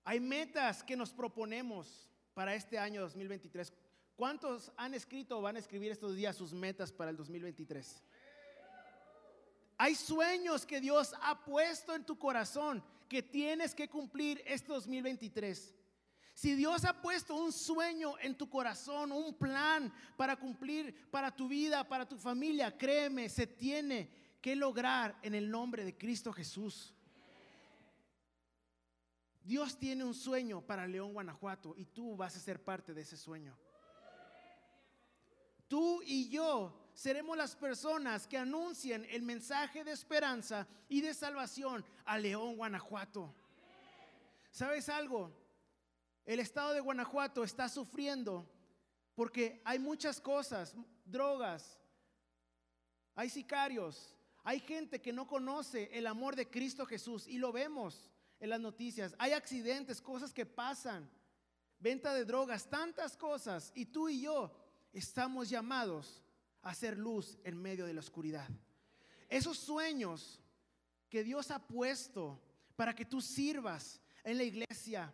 Hay 0.06 0.20
metas 0.20 0.84
que 0.84 0.96
nos 0.96 1.12
proponemos 1.12 2.08
para 2.34 2.54
este 2.54 2.78
año 2.78 3.02
2023. 3.02 3.74
¿Cuántos 4.16 4.72
han 4.78 4.94
escrito 4.94 5.40
o 5.40 5.42
van 5.42 5.56
a 5.56 5.60
escribir 5.60 5.92
estos 5.92 6.16
días 6.16 6.36
sus 6.36 6.54
metas 6.54 6.92
para 6.92 7.10
el 7.10 7.18
2023? 7.18 8.04
Hay 9.78 9.96
sueños 9.96 10.66
que 10.66 10.80
Dios 10.80 11.16
ha 11.22 11.44
puesto 11.44 11.96
en 11.96 12.06
tu 12.06 12.18
corazón 12.18 12.84
que 13.10 13.24
tienes 13.24 13.74
que 13.74 13.90
cumplir 13.90 14.42
este 14.46 14.68
2023. 14.68 15.76
Si 16.36 16.56
Dios 16.56 16.86
ha 16.86 17.02
puesto 17.02 17.36
un 17.36 17.52
sueño 17.52 18.18
en 18.20 18.36
tu 18.36 18.50
corazón, 18.50 19.12
un 19.12 19.34
plan 19.36 19.94
para 20.16 20.36
cumplir 20.36 21.10
para 21.12 21.36
tu 21.36 21.48
vida, 21.48 21.88
para 21.88 22.08
tu 22.08 22.18
familia, 22.18 22.76
créeme, 22.76 23.30
se 23.30 23.48
tiene 23.48 24.10
que 24.42 24.56
lograr 24.56 25.18
en 25.22 25.36
el 25.36 25.50
nombre 25.50 25.86
de 25.86 25.98
Cristo 25.98 26.32
Jesús. 26.34 26.94
Dios 29.44 29.78
tiene 29.78 30.04
un 30.06 30.14
sueño 30.14 30.62
para 30.62 30.88
León, 30.88 31.14
Guanajuato, 31.14 31.76
y 31.78 31.86
tú 31.86 32.16
vas 32.16 32.36
a 32.36 32.40
ser 32.40 32.64
parte 32.64 32.94
de 32.94 33.02
ese 33.02 33.18
sueño. 33.18 33.58
Tú 35.68 36.02
y 36.04 36.30
yo 36.30 36.90
seremos 36.94 37.38
las 37.38 37.56
personas 37.56 38.28
que 38.28 38.38
anuncien 38.38 39.06
el 39.10 39.22
mensaje 39.22 39.84
de 39.84 39.92
esperanza 39.92 40.68
y 40.88 41.02
de 41.02 41.14
salvación 41.14 41.84
a 42.06 42.18
León, 42.18 42.56
Guanajuato. 42.56 43.34
¿Sabes 44.52 44.90
algo? 44.90 45.32
El 46.26 46.40
estado 46.40 46.74
de 46.74 46.80
Guanajuato 46.80 47.44
está 47.44 47.68
sufriendo 47.68 48.48
porque 49.16 49.62
hay 49.66 49.80
muchas 49.80 50.22
cosas, 50.22 50.76
drogas, 51.06 51.80
hay 53.16 53.30
sicarios, 53.30 54.16
hay 54.44 54.60
gente 54.60 55.02
que 55.02 55.14
no 55.14 55.28
conoce 55.28 55.90
el 55.94 56.08
amor 56.08 56.36
de 56.36 56.50
Cristo 56.50 56.86
Jesús 56.86 57.28
y 57.28 57.38
lo 57.38 57.52
vemos 57.52 58.12
en 58.40 58.50
las 58.50 58.60
noticias. 58.60 59.16
Hay 59.18 59.32
accidentes, 59.32 60.02
cosas 60.02 60.34
que 60.34 60.46
pasan, 60.46 61.10
venta 61.80 62.14
de 62.14 62.26
drogas, 62.26 62.70
tantas 62.70 63.16
cosas. 63.16 63.72
Y 63.76 63.86
tú 63.86 64.10
y 64.10 64.22
yo 64.22 64.52
estamos 64.94 65.50
llamados 65.50 66.22
a 66.62 66.70
hacer 66.70 66.98
luz 66.98 67.38
en 67.44 67.62
medio 67.62 67.86
de 67.86 67.94
la 67.94 68.00
oscuridad. 68.00 68.48
Esos 69.28 69.58
sueños 69.58 70.40
que 71.10 71.24
Dios 71.24 71.52
ha 71.52 71.60
puesto 71.60 72.40
para 72.76 72.96
que 72.96 73.06
tú 73.06 73.20
sirvas 73.20 74.00
en 74.24 74.38
la 74.38 74.44
iglesia, 74.44 75.14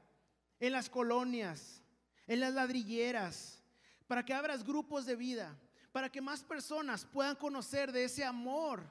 en 0.59 0.73
las 0.73 0.89
colonias, 0.89 1.81
en 2.27 2.41
las 2.41 2.53
ladrilleras, 2.53 3.63
para 4.07 4.23
que 4.23 4.33
abras 4.33 4.63
grupos 4.63 5.05
de 5.05 5.15
vida, 5.15 5.57
para 5.91 6.11
que 6.11 6.21
más 6.21 6.43
personas 6.43 7.05
puedan 7.05 7.35
conocer 7.35 7.91
de 7.91 8.03
ese 8.03 8.23
amor 8.23 8.83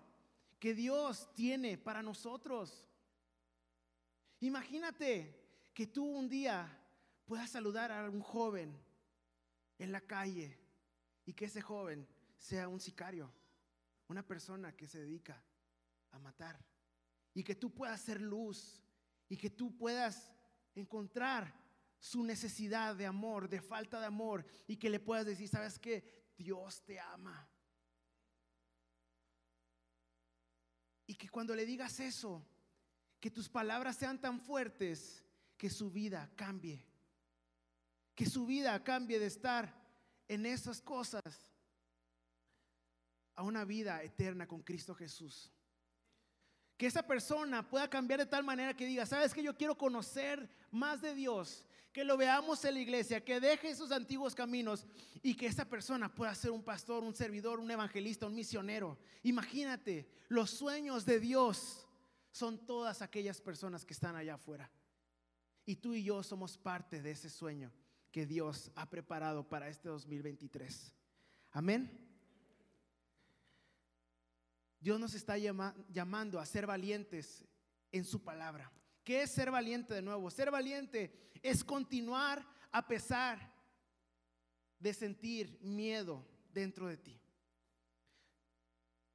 que 0.59 0.75
Dios 0.75 1.29
tiene 1.35 1.79
para 1.79 2.03
nosotros. 2.03 2.87
Imagínate 4.41 5.35
que 5.75 5.87
tú 5.87 6.05
un 6.05 6.29
día 6.29 6.69
puedas 7.27 7.51
saludar 7.51 7.93
a 7.93 8.09
un 8.09 8.21
joven 8.21 8.77
en 9.79 9.93
la 9.93 10.01
calle 10.01 10.59
y 11.29 11.35
que 11.35 11.45
ese 11.45 11.61
joven 11.61 12.09
sea 12.39 12.69
un 12.69 12.81
sicario, 12.81 13.31
una 14.07 14.27
persona 14.27 14.75
que 14.75 14.87
se 14.87 14.99
dedica 14.99 15.45
a 16.11 16.19
matar. 16.19 16.59
Y 17.35 17.45
que 17.45 17.55
tú 17.55 17.75
puedas 17.75 18.01
ser 18.01 18.19
luz 18.19 18.83
y 19.29 19.37
que 19.37 19.51
tú 19.51 19.77
puedas 19.77 20.33
encontrar 20.75 21.53
su 21.99 22.25
necesidad 22.25 22.97
de 22.97 23.05
amor, 23.05 23.47
de 23.47 23.61
falta 23.61 24.01
de 24.01 24.07
amor, 24.07 24.47
y 24.67 24.79
que 24.79 24.89
le 24.89 25.01
puedas 25.01 25.27
decir, 25.27 25.49
¿sabes 25.49 25.79
qué? 25.79 26.33
Dios 26.39 26.83
te 26.87 26.99
ama. 26.99 27.47
Y 31.07 31.15
que 31.15 31.29
cuando 31.29 31.55
le 31.55 31.67
digas 31.67 32.01
eso, 32.01 32.43
que 33.21 33.31
tus 33.31 33.51
palabras 33.51 33.99
sean 33.99 34.19
tan 34.19 34.41
fuertes 34.41 35.23
que 35.59 35.69
su 35.69 35.91
vida 35.91 36.33
cambie 36.37 36.89
que 38.19 38.27
su 38.27 38.47
vida 38.47 38.83
cambie 38.83 39.21
de 39.21 39.27
estar 39.27 39.78
en 40.29 40.47
esas 40.47 40.81
cosas 40.81 41.25
a 43.35 43.43
una 43.43 43.65
vida 43.65 44.03
eterna 44.03 44.47
con 44.47 44.63
Cristo 44.63 44.95
Jesús. 44.95 45.51
Que 46.77 46.87
esa 46.87 47.05
persona 47.05 47.69
pueda 47.69 47.89
cambiar 47.89 48.21
de 48.21 48.27
tal 48.27 48.45
manera 48.45 48.77
que 48.77 48.87
diga, 48.87 49.07
sabes 49.07 49.35
que 49.35 49.43
yo 49.43 49.57
quiero 49.57 49.77
conocer 49.77 50.49
más 50.71 51.01
de 51.01 51.15
Dios, 51.15 51.67
que 51.93 52.05
lo 52.05 52.17
veamos 52.17 52.65
en 52.65 52.75
la 52.75 52.81
iglesia, 52.81 53.25
que 53.25 53.41
deje 53.41 53.71
esos 53.71 53.91
antiguos 53.91 54.35
caminos 54.35 54.87
y 55.23 55.35
que 55.35 55.47
esa 55.47 55.65
persona 55.65 56.15
pueda 56.15 56.35
ser 56.35 56.51
un 56.51 56.63
pastor, 56.63 57.03
un 57.03 57.15
servidor, 57.15 57.59
un 57.59 57.71
evangelista, 57.71 58.27
un 58.27 58.35
misionero. 58.35 58.99
Imagínate, 59.23 60.09
los 60.29 60.51
sueños 60.51 61.05
de 61.05 61.19
Dios 61.19 61.89
son 62.31 62.65
todas 62.67 63.03
aquellas 63.03 63.41
personas 63.41 63.85
que 63.85 63.95
están 63.95 64.15
allá 64.15 64.35
afuera. 64.35 64.71
Y 65.65 65.77
tú 65.77 65.95
y 65.95 66.05
yo 66.05 66.23
somos 66.23 66.57
parte 66.57 67.03
de 67.03 67.13
ese 67.13 67.31
sueño 67.31 67.73
Dios 68.27 68.71
ha 68.75 68.89
preparado 68.89 69.49
para 69.49 69.69
este 69.69 69.89
2023. 69.89 70.95
Amén. 71.53 72.09
Dios 74.81 75.01
nos 75.01 75.15
está 75.15 75.37
llamando 75.37 76.39
a 76.39 76.47
ser 76.47 76.67
valientes 76.67 77.45
en 77.91 78.05
su 78.05 78.23
palabra. 78.23 78.73
¿Qué 79.05 79.23
es 79.23 79.31
ser 79.31 79.51
valiente 79.51 79.95
de 79.95 80.03
nuevo? 80.03 80.31
Ser 80.31 80.51
valiente 80.51 81.31
es 81.43 81.65
continuar 81.65 82.47
a 82.71 82.87
pesar 82.87 83.53
de 84.79 84.95
sentir 84.95 85.59
miedo 85.63 86.25
dentro 86.53 86.87
de 86.87 86.97
ti. 86.97 87.21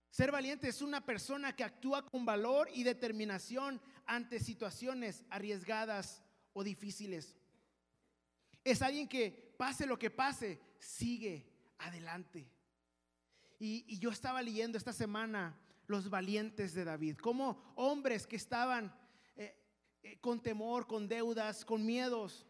Ser 0.10 0.32
valiente 0.32 0.68
es 0.68 0.82
una 0.82 1.04
persona 1.04 1.56
que 1.56 1.64
actúa 1.64 2.06
con 2.06 2.26
valor 2.26 2.70
y 2.74 2.84
determinación 2.84 3.82
ante 4.06 4.40
situaciones 4.40 5.24
arriesgadas 5.30 6.22
o 6.54 6.64
difíciles. 6.64 7.36
Es 8.64 8.82
alguien 8.82 9.08
que 9.08 9.54
pase 9.58 9.86
lo 9.86 10.00
que 10.00 10.10
pase, 10.10 10.60
sigue 10.80 11.46
adelante. 11.80 12.50
Y, 13.60 13.98
yo 14.00 14.10
estaba 14.10 14.42
leyendo 14.42 14.78
esta 14.78 14.94
semana 14.94 15.58
los 15.88 16.10
valientes 16.10 16.74
de 16.74 16.84
David, 16.84 17.18
como 17.18 17.74
hombres 17.76 18.26
que 18.28 18.36
estaban 18.36 18.94
eh, 19.36 19.56
eh, 20.02 20.18
con 20.20 20.42
temor, 20.42 20.88
con 20.88 21.08
deudas, 21.08 21.64
con 21.64 21.86
miedos, 21.86 22.46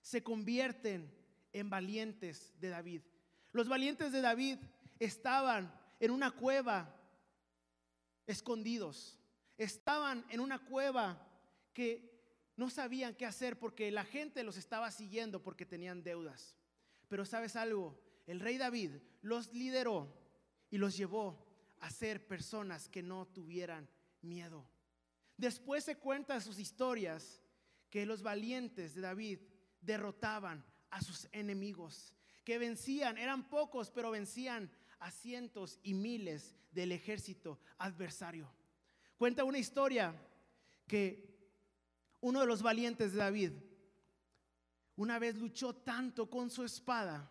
se 0.00 0.22
convierten 0.22 1.10
en 1.52 1.70
valientes 1.70 2.52
de 2.60 2.68
David. 2.68 3.02
Los 3.52 3.68
valientes 3.68 4.12
de 4.12 4.20
David 4.20 4.58
estaban 4.98 5.72
en 6.00 6.10
una 6.10 6.30
cueva 6.30 6.94
escondidos, 8.26 9.18
estaban 9.56 10.24
en 10.28 10.40
una 10.40 10.58
cueva 10.58 11.26
que 11.72 12.13
no 12.56 12.70
sabían 12.70 13.14
qué 13.14 13.26
hacer 13.26 13.58
porque 13.58 13.90
la 13.90 14.04
gente 14.04 14.42
los 14.44 14.56
estaba 14.56 14.90
siguiendo 14.90 15.42
porque 15.42 15.66
tenían 15.66 16.02
deudas. 16.02 16.56
Pero 17.08 17.24
sabes 17.24 17.56
algo, 17.56 17.98
el 18.26 18.40
rey 18.40 18.58
David 18.58 18.92
los 19.22 19.52
lideró 19.52 20.08
y 20.70 20.78
los 20.78 20.96
llevó 20.96 21.46
a 21.80 21.90
ser 21.90 22.26
personas 22.26 22.88
que 22.88 23.02
no 23.02 23.26
tuvieran 23.26 23.88
miedo. 24.22 24.68
Después 25.36 25.84
se 25.84 25.96
cuentan 25.96 26.40
sus 26.40 26.58
historias 26.58 27.42
que 27.90 28.06
los 28.06 28.22
valientes 28.22 28.94
de 28.94 29.00
David 29.02 29.40
derrotaban 29.80 30.64
a 30.90 31.02
sus 31.02 31.28
enemigos, 31.32 32.14
que 32.44 32.58
vencían, 32.58 33.18
eran 33.18 33.48
pocos, 33.48 33.90
pero 33.90 34.10
vencían 34.10 34.70
a 34.98 35.10
cientos 35.10 35.78
y 35.82 35.94
miles 35.94 36.54
del 36.70 36.92
ejército 36.92 37.58
adversario. 37.78 38.50
Cuenta 39.16 39.44
una 39.44 39.58
historia 39.58 40.14
que 40.86 41.33
uno 42.24 42.40
de 42.40 42.46
los 42.46 42.62
valientes 42.62 43.12
de 43.12 43.18
David 43.18 43.52
una 44.96 45.18
vez 45.18 45.36
luchó 45.36 45.74
tanto 45.74 46.30
con 46.30 46.48
su 46.48 46.64
espada 46.64 47.30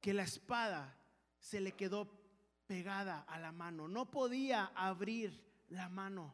que 0.00 0.14
la 0.14 0.22
espada 0.22 0.96
se 1.40 1.60
le 1.60 1.72
quedó 1.72 2.08
pegada 2.68 3.22
a 3.22 3.40
la 3.40 3.50
mano. 3.50 3.88
No 3.88 4.08
podía 4.08 4.66
abrir 4.76 5.44
la 5.68 5.88
mano. 5.88 6.32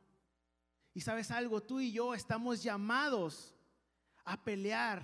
Y 0.93 1.01
sabes 1.01 1.31
algo, 1.31 1.63
tú 1.63 1.81
y 1.81 1.91
yo 1.91 2.13
estamos 2.13 2.63
llamados 2.63 3.55
a 4.27 4.45
pelear 4.45 5.03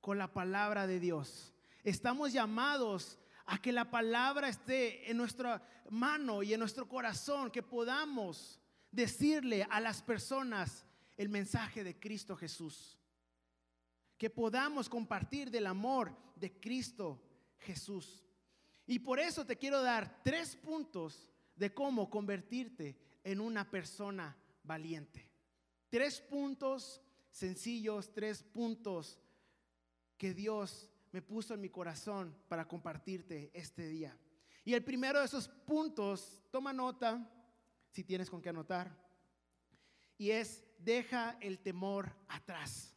con 0.00 0.16
la 0.16 0.32
palabra 0.32 0.86
de 0.86 1.00
Dios. 1.00 1.52
Estamos 1.84 2.32
llamados 2.32 3.18
a 3.44 3.60
que 3.60 3.72
la 3.72 3.90
palabra 3.90 4.48
esté 4.48 5.10
en 5.10 5.18
nuestra 5.18 5.62
mano 5.90 6.42
y 6.42 6.54
en 6.54 6.60
nuestro 6.60 6.88
corazón, 6.88 7.50
que 7.50 7.62
podamos 7.62 8.58
decirle 8.90 9.66
a 9.68 9.80
las 9.80 10.00
personas 10.00 10.86
el 11.20 11.28
mensaje 11.28 11.84
de 11.84 12.00
Cristo 12.00 12.34
Jesús. 12.34 12.98
Que 14.16 14.30
podamos 14.30 14.88
compartir 14.88 15.50
del 15.50 15.66
amor 15.66 16.16
de 16.34 16.58
Cristo 16.58 17.20
Jesús. 17.58 18.24
Y 18.86 19.00
por 19.00 19.20
eso 19.20 19.44
te 19.44 19.58
quiero 19.58 19.82
dar 19.82 20.22
tres 20.24 20.56
puntos 20.56 21.28
de 21.54 21.74
cómo 21.74 22.08
convertirte 22.08 22.98
en 23.22 23.38
una 23.38 23.70
persona 23.70 24.34
valiente. 24.62 25.28
Tres 25.90 26.22
puntos 26.22 27.02
sencillos, 27.30 28.14
tres 28.14 28.42
puntos 28.42 29.18
que 30.16 30.32
Dios 30.32 30.88
me 31.12 31.20
puso 31.20 31.52
en 31.52 31.60
mi 31.60 31.68
corazón 31.68 32.34
para 32.48 32.66
compartirte 32.66 33.50
este 33.52 33.86
día. 33.88 34.16
Y 34.64 34.72
el 34.72 34.82
primero 34.82 35.18
de 35.18 35.26
esos 35.26 35.48
puntos, 35.48 36.40
toma 36.50 36.72
nota, 36.72 37.30
si 37.90 38.04
tienes 38.04 38.30
con 38.30 38.40
qué 38.40 38.48
anotar, 38.48 38.98
y 40.16 40.30
es, 40.30 40.64
deja 40.84 41.36
el 41.40 41.58
temor 41.58 42.14
atrás. 42.28 42.94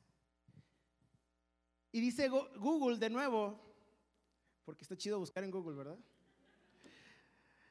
Y 1.92 2.00
dice 2.02 2.28
Google 2.30 2.98
de 2.98 3.10
nuevo, 3.10 3.60
porque 4.66 4.84
está 4.84 4.98
chido 4.98 5.20
buscar 5.20 5.44
en 5.44 5.52
Google, 5.52 5.76
¿verdad? 5.76 6.00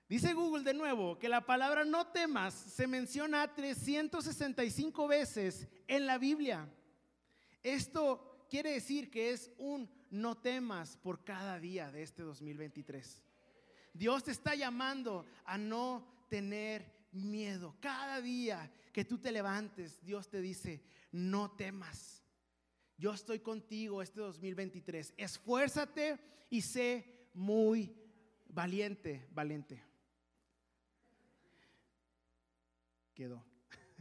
Dice 0.08 0.34
Google 0.34 0.62
de 0.62 0.74
nuevo 0.74 1.18
que 1.18 1.28
la 1.28 1.44
palabra 1.44 1.84
no 1.84 2.08
temas 2.08 2.52
se 2.54 2.86
menciona 2.86 3.54
365 3.54 5.08
veces 5.08 5.66
en 5.88 6.06
la 6.06 6.18
Biblia. 6.18 6.68
Esto 7.62 8.46
quiere 8.50 8.72
decir 8.72 9.10
que 9.10 9.30
es 9.30 9.50
un 9.56 9.90
no 10.10 10.36
temas 10.36 10.98
por 10.98 11.24
cada 11.24 11.58
día 11.58 11.90
de 11.90 12.02
este 12.02 12.22
2023. 12.22 13.22
Dios 13.94 14.24
te 14.24 14.30
está 14.30 14.54
llamando 14.54 15.24
a 15.44 15.56
no 15.56 16.06
tener 16.28 16.84
miedo. 17.12 17.74
Cada 17.80 18.20
día 18.20 18.70
que 18.92 19.04
tú 19.04 19.18
te 19.18 19.32
levantes, 19.32 20.04
Dios 20.04 20.28
te 20.28 20.40
dice, 20.40 20.82
no 21.10 21.50
temas 21.52 22.22
yo 23.02 23.12
estoy 23.12 23.40
contigo 23.40 24.00
este 24.00 24.20
2023. 24.20 25.14
Esfuérzate 25.16 26.20
y 26.50 26.60
sé 26.62 27.28
muy 27.34 27.92
valiente, 28.46 29.26
valiente. 29.32 29.84
Quedó. 33.12 33.44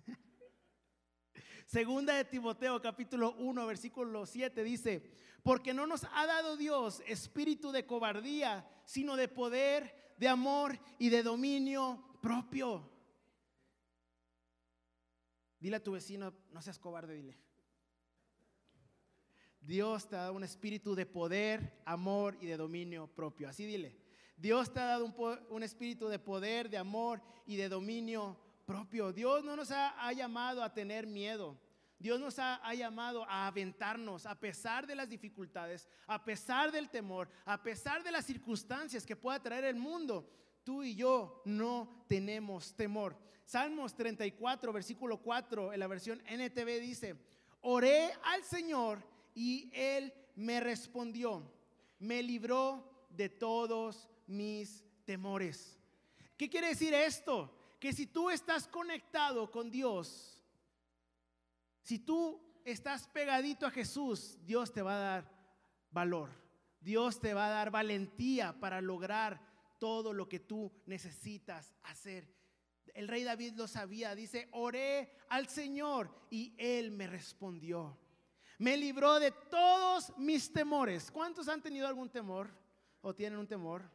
Segunda 1.65 2.13
de 2.13 2.25
Timoteo 2.25 2.79
capítulo 2.79 3.33
1 3.39 3.65
versículo 3.65 4.27
7 4.27 4.63
dice, 4.63 5.11
porque 5.41 5.73
no 5.73 5.87
nos 5.87 6.03
ha 6.13 6.27
dado 6.27 6.55
Dios 6.55 7.01
espíritu 7.07 7.71
de 7.71 7.87
cobardía, 7.87 8.69
sino 8.85 9.15
de 9.15 9.27
poder, 9.27 10.13
de 10.19 10.27
amor 10.27 10.77
y 10.99 11.09
de 11.09 11.23
dominio 11.23 12.19
propio. 12.21 12.87
Dile 15.61 15.75
a 15.75 15.83
tu 15.83 15.91
vecino, 15.91 16.33
no 16.51 16.61
seas 16.61 16.79
cobarde, 16.79 17.13
dile. 17.13 17.37
Dios 19.61 20.09
te 20.09 20.15
ha 20.15 20.21
dado 20.21 20.33
un 20.33 20.43
espíritu 20.43 20.95
de 20.95 21.05
poder, 21.05 21.79
amor 21.85 22.35
y 22.41 22.47
de 22.47 22.57
dominio 22.57 23.05
propio. 23.07 23.47
Así 23.47 23.63
dile. 23.67 23.95
Dios 24.35 24.73
te 24.73 24.79
ha 24.79 24.85
dado 24.85 25.13
un, 25.49 25.61
espíritu 25.61 26.07
de 26.07 26.17
poder, 26.17 26.67
de 26.67 26.79
amor 26.79 27.21
y 27.45 27.57
de 27.57 27.69
dominio 27.69 28.39
propio. 28.65 29.13
Dios 29.13 29.43
no 29.43 29.55
nos 29.55 29.69
ha, 29.69 30.11
llamado 30.13 30.63
a 30.63 30.73
tener 30.73 31.05
miedo. 31.05 31.55
Dios 31.99 32.19
nos 32.19 32.39
ha, 32.39 32.55
ha, 32.55 32.73
llamado 32.73 33.23
a 33.29 33.45
aventarnos 33.45 34.25
a 34.25 34.39
pesar 34.39 34.87
de 34.87 34.95
las 34.95 35.07
dificultades, 35.07 35.87
a 36.07 36.25
pesar 36.25 36.71
del 36.71 36.89
temor, 36.89 37.29
a 37.45 37.61
pesar 37.61 38.03
de 38.03 38.11
las 38.11 38.25
circunstancias 38.25 39.05
que 39.05 39.15
pueda 39.15 39.39
traer 39.39 39.65
el 39.65 39.75
mundo. 39.75 40.27
Tú 40.63 40.81
y 40.81 40.95
yo 40.95 41.43
no 41.45 42.03
tenemos 42.07 42.75
temor. 42.75 43.15
Salmos 43.51 43.93
34, 43.95 44.71
versículo 44.71 45.21
4, 45.21 45.73
en 45.73 45.79
la 45.81 45.87
versión 45.87 46.23
NTV 46.25 46.79
dice, 46.79 47.17
oré 47.59 48.13
al 48.23 48.45
Señor 48.45 49.03
y 49.35 49.69
él 49.73 50.13
me 50.37 50.61
respondió, 50.61 51.51
me 51.99 52.23
libró 52.23 53.09
de 53.09 53.27
todos 53.27 54.07
mis 54.25 54.85
temores. 55.03 55.77
¿Qué 56.37 56.49
quiere 56.49 56.69
decir 56.69 56.93
esto? 56.93 57.53
Que 57.77 57.91
si 57.91 58.07
tú 58.07 58.29
estás 58.29 58.69
conectado 58.69 59.51
con 59.51 59.69
Dios, 59.69 60.41
si 61.81 61.99
tú 61.99 62.41
estás 62.63 63.09
pegadito 63.09 63.65
a 63.65 63.71
Jesús, 63.71 64.37
Dios 64.45 64.71
te 64.71 64.81
va 64.81 64.95
a 64.95 64.99
dar 64.99 65.31
valor. 65.91 66.29
Dios 66.79 67.19
te 67.19 67.33
va 67.33 67.47
a 67.47 67.49
dar 67.49 67.69
valentía 67.69 68.57
para 68.61 68.79
lograr 68.79 69.41
todo 69.77 70.13
lo 70.13 70.29
que 70.29 70.39
tú 70.39 70.71
necesitas 70.85 71.75
hacer. 71.83 72.39
El 72.93 73.07
rey 73.07 73.23
David 73.23 73.53
lo 73.55 73.67
sabía, 73.67 74.15
dice, 74.15 74.49
oré 74.51 75.15
al 75.29 75.47
Señor 75.47 76.09
y 76.29 76.53
él 76.57 76.91
me 76.91 77.07
respondió. 77.07 77.97
Me 78.59 78.77
libró 78.77 79.19
de 79.19 79.31
todos 79.31 80.15
mis 80.17 80.51
temores. 80.51 81.09
¿Cuántos 81.09 81.47
han 81.47 81.61
tenido 81.61 81.87
algún 81.87 82.09
temor 82.09 82.49
o 83.01 83.15
tienen 83.15 83.39
un 83.39 83.47
temor? 83.47 83.89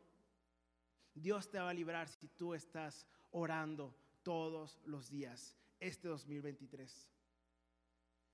Dios 1.14 1.48
te 1.50 1.58
va 1.58 1.70
a 1.70 1.74
librar 1.74 2.08
si 2.08 2.28
tú 2.28 2.54
estás 2.54 3.06
orando 3.30 3.96
todos 4.22 4.80
los 4.84 5.08
días 5.08 5.56
este 5.78 6.08
2023. 6.08 7.10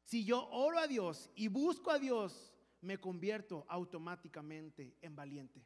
Si 0.05 0.25
yo 0.25 0.49
oro 0.49 0.79
a 0.79 0.87
Dios 0.87 1.31
y 1.35 1.49
busco 1.49 1.91
a 1.91 1.99
Dios, 1.99 2.53
me 2.81 2.99
convierto 2.99 3.65
automáticamente 3.69 4.97
en 5.01 5.15
valiente. 5.15 5.65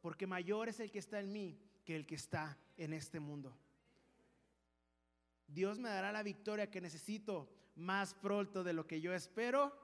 Porque 0.00 0.26
mayor 0.26 0.68
es 0.68 0.80
el 0.80 0.90
que 0.90 0.98
está 0.98 1.20
en 1.20 1.32
mí 1.32 1.58
que 1.84 1.96
el 1.96 2.06
que 2.06 2.14
está 2.16 2.58
en 2.78 2.94
este 2.94 3.20
mundo. 3.20 3.54
Dios 5.46 5.78
me 5.78 5.88
dará 5.88 6.10
la 6.12 6.22
victoria 6.22 6.70
que 6.70 6.80
necesito 6.80 7.48
más 7.74 8.14
pronto 8.14 8.64
de 8.64 8.72
lo 8.72 8.86
que 8.86 9.00
yo 9.00 9.12
espero. 9.12 9.76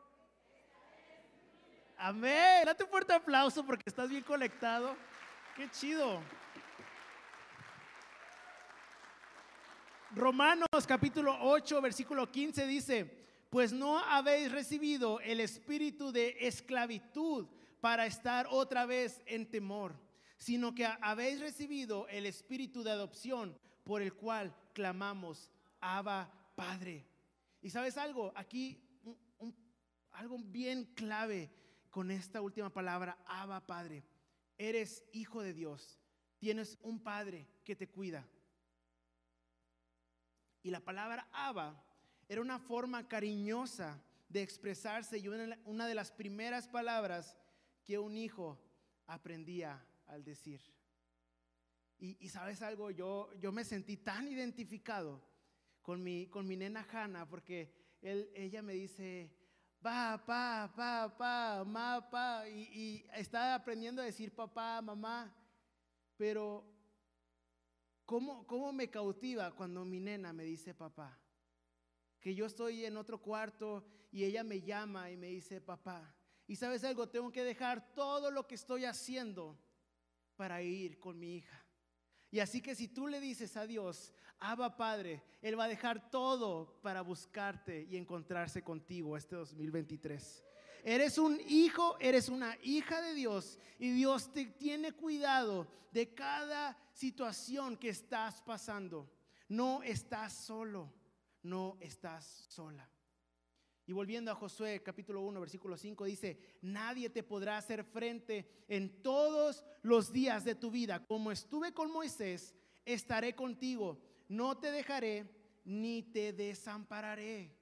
Amén. 1.98 2.64
Date 2.64 2.84
un 2.84 2.90
fuerte 2.90 3.12
aplauso 3.12 3.64
porque 3.64 3.84
estás 3.86 4.08
bien 4.08 4.22
conectado. 4.22 4.96
Qué 5.56 5.70
chido. 5.70 6.20
Romanos 10.14 10.68
capítulo 10.86 11.36
8, 11.40 11.80
versículo 11.80 12.30
15 12.30 12.66
dice, 12.66 13.26
pues 13.50 13.72
no 13.72 13.98
habéis 13.98 14.52
recibido 14.52 15.18
el 15.20 15.40
espíritu 15.40 16.12
de 16.12 16.36
esclavitud 16.40 17.46
para 17.80 18.06
estar 18.06 18.46
otra 18.48 18.86
vez 18.86 19.22
en 19.26 19.50
temor, 19.50 19.94
sino 20.44 20.74
que 20.74 20.84
habéis 20.84 21.40
recibido 21.40 22.06
el 22.08 22.26
espíritu 22.26 22.82
de 22.82 22.90
adopción 22.90 23.58
por 23.82 24.02
el 24.02 24.12
cual 24.12 24.54
clamamos, 24.74 25.50
Abba 25.80 26.30
Padre. 26.54 27.06
Y 27.62 27.70
sabes 27.70 27.96
algo, 27.96 28.30
aquí 28.36 28.78
algo 30.10 30.36
bien 30.38 30.84
clave 30.94 31.50
con 31.88 32.10
esta 32.10 32.42
última 32.42 32.68
palabra, 32.68 33.16
Abba 33.24 33.66
Padre. 33.66 34.04
Eres 34.58 35.02
hijo 35.12 35.40
de 35.40 35.54
Dios, 35.54 35.98
tienes 36.38 36.76
un 36.82 37.02
Padre 37.02 37.48
que 37.64 37.74
te 37.74 37.88
cuida. 37.88 38.28
Y 40.62 40.70
la 40.70 40.80
palabra 40.80 41.26
Abba 41.32 41.82
era 42.28 42.42
una 42.42 42.58
forma 42.58 43.08
cariñosa 43.08 43.98
de 44.28 44.42
expresarse 44.42 45.16
y 45.16 45.26
una, 45.26 45.86
de 45.86 45.94
las 45.94 46.12
primeras 46.12 46.68
palabras 46.68 47.34
que 47.82 47.98
un 47.98 48.18
hijo 48.18 48.58
aprendía 49.06 49.82
al 50.06 50.24
decir. 50.24 50.60
Y, 51.98 52.28
sabes 52.28 52.60
algo, 52.60 52.90
yo, 52.90 53.32
yo 53.40 53.50
me 53.50 53.64
sentí 53.64 53.96
tan 53.96 54.28
identificado 54.28 55.22
con 55.80 56.02
mi, 56.02 56.26
con 56.26 56.46
mi 56.46 56.56
nena 56.56 56.86
Hanna 56.92 57.26
porque 57.26 57.72
ella 58.02 58.60
me 58.60 58.74
dice, 58.74 59.34
pa, 59.80 60.22
pa, 60.26 60.70
pa, 60.76 61.16
pa, 61.16 61.64
ma, 61.64 62.10
pa, 62.10 62.46
y, 62.48 62.60
y 62.60 63.06
está 63.14 63.54
aprendiendo 63.54 64.02
a 64.02 64.04
decir 64.04 64.34
papá, 64.34 64.82
mamá, 64.82 65.34
pero 66.18 66.74
¿Cómo, 68.04 68.46
¿Cómo 68.46 68.72
me 68.72 68.90
cautiva 68.90 69.54
cuando 69.54 69.84
mi 69.84 69.98
nena 69.98 70.32
me 70.32 70.44
dice 70.44 70.74
papá? 70.74 71.18
Que 72.20 72.34
yo 72.34 72.46
estoy 72.46 72.84
en 72.84 72.96
otro 72.96 73.20
cuarto 73.20 73.86
y 74.12 74.24
ella 74.24 74.44
me 74.44 74.60
llama 74.60 75.10
y 75.10 75.16
me 75.16 75.28
dice 75.28 75.60
papá. 75.60 76.14
Y 76.46 76.56
sabes 76.56 76.84
algo, 76.84 77.08
tengo 77.08 77.32
que 77.32 77.42
dejar 77.42 77.94
todo 77.94 78.30
lo 78.30 78.46
que 78.46 78.56
estoy 78.56 78.84
haciendo 78.84 79.58
para 80.36 80.62
ir 80.62 80.98
con 80.98 81.18
mi 81.18 81.36
hija. 81.36 81.64
Y 82.30 82.40
así 82.40 82.60
que 82.60 82.74
si 82.74 82.88
tú 82.88 83.06
le 83.06 83.20
dices 83.20 83.56
a 83.56 83.66
Dios, 83.66 84.12
Abba 84.40 84.76
Padre, 84.76 85.22
Él 85.40 85.58
va 85.58 85.64
a 85.64 85.68
dejar 85.68 86.10
todo 86.10 86.80
para 86.82 87.00
buscarte 87.02 87.86
y 87.88 87.96
encontrarse 87.96 88.62
contigo 88.62 89.16
este 89.16 89.36
2023. 89.36 90.44
Eres 90.82 91.16
un 91.16 91.40
hijo, 91.48 91.96
eres 91.98 92.28
una 92.28 92.58
hija 92.62 93.00
de 93.00 93.14
Dios 93.14 93.58
y 93.78 93.90
Dios 93.90 94.32
te 94.32 94.46
tiene 94.46 94.92
cuidado 94.92 95.66
de 95.92 96.12
cada 96.12 96.76
situación 96.92 97.76
que 97.76 97.88
estás 97.88 98.42
pasando. 98.42 99.10
No 99.48 99.82
estás 99.82 100.34
solo, 100.34 100.92
no 101.42 101.78
estás 101.80 102.46
sola. 102.48 102.90
Y 103.86 103.92
volviendo 103.92 104.30
a 104.30 104.34
Josué 104.34 104.82
capítulo 104.82 105.20
1 105.22 105.40
versículo 105.40 105.76
5 105.76 106.04
dice, 106.04 106.38
nadie 106.62 107.10
te 107.10 107.22
podrá 107.22 107.58
hacer 107.58 107.84
frente 107.84 108.64
en 108.66 109.02
todos 109.02 109.62
los 109.82 110.10
días 110.10 110.44
de 110.44 110.54
tu 110.54 110.70
vida. 110.70 111.04
Como 111.04 111.30
estuve 111.30 111.74
con 111.74 111.92
Moisés, 111.92 112.54
estaré 112.86 113.34
contigo. 113.34 114.00
No 114.28 114.56
te 114.56 114.70
dejaré 114.70 115.28
ni 115.64 116.02
te 116.02 116.32
desampararé. 116.32 117.54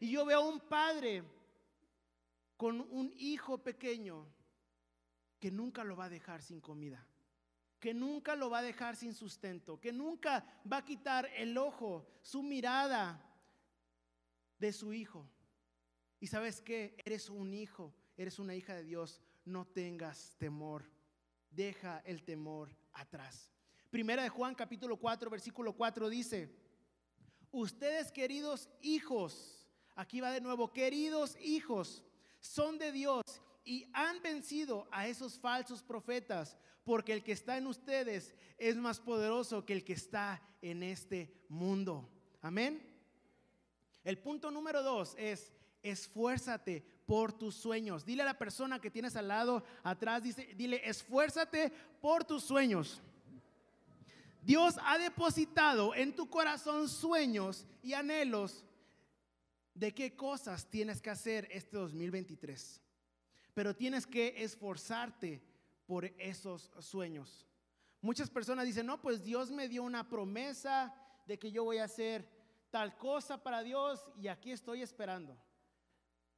Y 0.00 0.10
yo 0.10 0.24
veo 0.24 0.40
a 0.40 0.48
un 0.48 0.60
padre 0.60 1.22
con 2.56 2.80
un 2.80 3.12
hijo 3.16 3.58
pequeño 3.58 4.26
que 5.38 5.50
nunca 5.50 5.84
lo 5.84 5.96
va 5.96 6.06
a 6.06 6.10
dejar 6.10 6.40
sin 6.40 6.60
comida, 6.60 7.06
que 7.78 7.92
nunca 7.92 8.36
lo 8.36 8.48
va 8.48 8.60
a 8.60 8.62
dejar 8.62 8.96
sin 8.96 9.12
sustento, 9.12 9.80
que 9.80 9.92
nunca 9.92 10.46
va 10.70 10.78
a 10.78 10.84
quitar 10.84 11.28
el 11.36 11.58
ojo, 11.58 12.06
su 12.22 12.42
mirada 12.42 13.20
de 14.58 14.72
su 14.72 14.92
hijo. 14.92 15.28
Y 16.22 16.28
sabes 16.28 16.60
que 16.60 16.94
eres 17.04 17.28
un 17.28 17.52
hijo, 17.52 17.92
eres 18.16 18.38
una 18.38 18.54
hija 18.54 18.76
de 18.76 18.84
Dios, 18.84 19.20
no 19.44 19.66
tengas 19.66 20.36
temor, 20.38 20.84
deja 21.50 22.00
el 22.06 22.22
temor 22.22 22.70
atrás. 22.92 23.50
Primera 23.90 24.22
de 24.22 24.28
Juan 24.28 24.54
capítulo 24.54 24.96
4 24.96 25.28
versículo 25.28 25.72
4 25.72 26.08
dice, 26.08 26.48
ustedes 27.50 28.12
queridos 28.12 28.68
hijos, 28.82 29.66
aquí 29.96 30.20
va 30.20 30.30
de 30.30 30.40
nuevo, 30.40 30.72
queridos 30.72 31.36
hijos, 31.40 32.04
son 32.38 32.78
de 32.78 32.92
Dios 32.92 33.24
y 33.64 33.90
han 33.92 34.22
vencido 34.22 34.86
a 34.92 35.08
esos 35.08 35.40
falsos 35.40 35.82
profetas, 35.82 36.56
porque 36.84 37.14
el 37.14 37.24
que 37.24 37.32
está 37.32 37.58
en 37.58 37.66
ustedes 37.66 38.32
es 38.58 38.76
más 38.76 39.00
poderoso 39.00 39.66
que 39.66 39.72
el 39.72 39.82
que 39.82 39.94
está 39.94 40.40
en 40.60 40.84
este 40.84 41.34
mundo. 41.48 42.08
Amén. 42.40 42.80
El 44.04 44.18
punto 44.18 44.52
número 44.52 44.84
dos 44.84 45.16
es, 45.18 45.52
esfuérzate 45.82 46.84
por 47.06 47.32
tus 47.32 47.54
sueños. 47.54 48.04
Dile 48.04 48.22
a 48.22 48.26
la 48.26 48.38
persona 48.38 48.80
que 48.80 48.90
tienes 48.90 49.16
al 49.16 49.28
lado, 49.28 49.64
atrás, 49.82 50.22
dile, 50.22 50.80
esfuérzate 50.84 51.72
por 52.00 52.24
tus 52.24 52.42
sueños. 52.42 53.00
Dios 54.42 54.76
ha 54.84 54.98
depositado 54.98 55.94
en 55.94 56.14
tu 56.14 56.28
corazón 56.28 56.88
sueños 56.88 57.66
y 57.82 57.92
anhelos 57.92 58.64
de 59.74 59.94
qué 59.94 60.16
cosas 60.16 60.66
tienes 60.66 61.00
que 61.00 61.10
hacer 61.10 61.48
este 61.50 61.76
2023. 61.76 62.80
Pero 63.54 63.76
tienes 63.76 64.06
que 64.06 64.42
esforzarte 64.42 65.42
por 65.86 66.06
esos 66.18 66.70
sueños. 66.80 67.46
Muchas 68.00 68.30
personas 68.30 68.66
dicen, 68.66 68.86
no, 68.86 69.00
pues 69.00 69.22
Dios 69.22 69.50
me 69.50 69.68
dio 69.68 69.84
una 69.84 70.08
promesa 70.08 70.94
de 71.26 71.38
que 71.38 71.52
yo 71.52 71.64
voy 71.64 71.78
a 71.78 71.84
hacer 71.84 72.28
tal 72.70 72.96
cosa 72.96 73.42
para 73.42 73.62
Dios 73.62 74.04
y 74.16 74.28
aquí 74.28 74.50
estoy 74.50 74.82
esperando. 74.82 75.36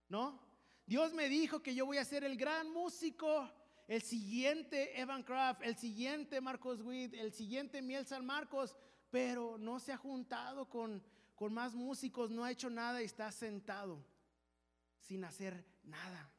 ¿No? 0.09 0.40
Dios 0.87 1.12
me 1.12 1.29
dijo 1.29 1.62
que 1.62 1.75
yo 1.75 1.87
voy 1.87 1.99
a 1.99 2.05
ser 2.05 2.25
el 2.25 2.37
gran 2.37 2.71
músico, 2.73 3.51
el 3.88 4.03
siguiente 4.03 5.01
Evan 5.01 5.23
Craft, 5.23 5.62
el 5.62 5.77
siguiente 5.77 6.40
Marcos 6.40 6.83
Witt, 6.83 7.14
el 7.14 7.33
siguiente 7.33 7.83
Miel 7.83 8.07
San 8.07 8.25
Marcos, 8.25 8.77
pero 9.11 9.57
no 9.59 9.81
se 9.81 9.93
ha 9.93 9.97
juntado 9.97 10.69
con 10.69 11.03
con 11.35 11.53
más 11.53 11.75
músicos, 11.75 12.31
no 12.31 12.45
ha 12.45 12.51
hecho 12.51 12.71
nada 12.71 13.03
y 13.03 13.07
está 13.07 13.31
sentado 13.33 14.05
sin 14.99 15.25
hacer 15.25 15.64
nada. 15.83 16.31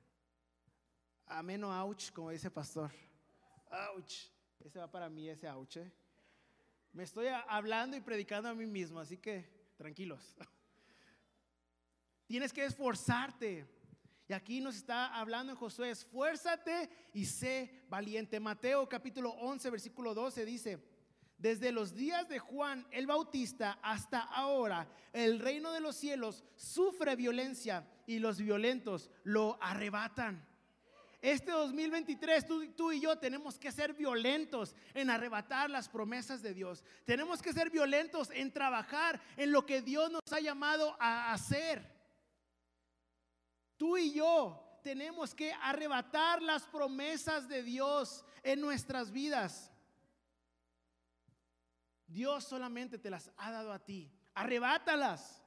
Amén 1.28 1.63
o 1.63 1.71
ouch, 1.71 2.12
como 2.12 2.32
dice 2.32 2.49
pastor. 2.49 2.91
Ouch. 3.93 4.30
Ese 4.60 4.80
va 4.80 4.89
para 4.89 5.10
mí, 5.10 5.28
ese 5.28 5.47
ouch. 5.49 5.78
¿eh? 5.78 5.91
Me 6.93 7.04
estoy 7.04 7.28
hablando 7.47 7.97
y 7.97 8.01
predicando 8.01 8.49
a 8.49 8.56
mí 8.56 8.65
mismo, 8.65 8.99
así 8.99 9.17
que 9.17 9.45
tranquilos. 9.78 10.36
Tienes 12.27 12.51
que 12.51 12.65
esforzarte. 12.65 13.67
Y 14.27 14.33
aquí 14.33 14.59
nos 14.59 14.75
está 14.75 15.13
hablando 15.15 15.51
en 15.51 15.57
Josué, 15.57 15.91
esfuérzate 15.91 16.89
y 17.13 17.25
sé 17.25 17.83
valiente. 17.89 18.39
Mateo 18.39 18.89
capítulo 18.89 19.29
11, 19.29 19.69
versículo 19.69 20.15
12 20.15 20.45
dice, 20.45 20.79
desde 21.38 21.71
los 21.71 21.93
días 21.93 22.27
de 22.27 22.39
Juan 22.39 22.88
el 22.89 23.05
Bautista 23.05 23.77
hasta 23.83 24.21
ahora, 24.21 24.88
el 25.13 25.39
reino 25.39 25.71
de 25.71 25.79
los 25.79 25.95
cielos 25.95 26.43
sufre 26.55 27.15
violencia 27.15 27.88
y 28.07 28.17
los 28.17 28.39
violentos 28.39 29.11
lo 29.23 29.59
arrebatan. 29.61 30.43
Este 31.21 31.51
2023 31.51 32.47
tú, 32.47 32.67
tú, 32.73 32.91
y 32.91 33.01
yo 33.01 33.17
tenemos 33.17 33.59
que 33.59 33.71
ser 33.71 33.93
violentos 33.93 34.75
en 34.95 35.11
arrebatar 35.11 35.69
las 35.69 35.88
promesas 35.88 36.41
de 36.41 36.53
Dios. 36.53 36.83
Tenemos 37.03 37.41
que 37.43 37.53
ser 37.53 37.69
violentos 37.69 38.29
en 38.31 38.51
trabajar 38.51 39.21
en 39.38 39.51
lo 39.51 39.65
que 39.65 39.81
Dios 39.83 40.11
nos 40.11 40.21
ha 40.31 40.39
llamado 40.39 40.95
a 40.99 41.31
hacer. 41.31 41.94
Tú 43.77 43.97
y 43.97 44.13
yo 44.13 44.79
tenemos 44.83 45.33
que 45.33 45.51
arrebatar 45.53 46.41
las 46.41 46.65
promesas 46.67 47.47
de 47.47 47.63
Dios 47.63 48.23
en 48.43 48.61
nuestras 48.61 49.11
vidas. 49.11 49.71
Dios 52.07 52.43
solamente 52.43 52.97
te 52.97 53.09
las 53.09 53.31
ha 53.38 53.51
dado 53.51 53.73
a 53.73 53.79
ti. 53.79 54.11
Arrebátalas. 54.33 55.41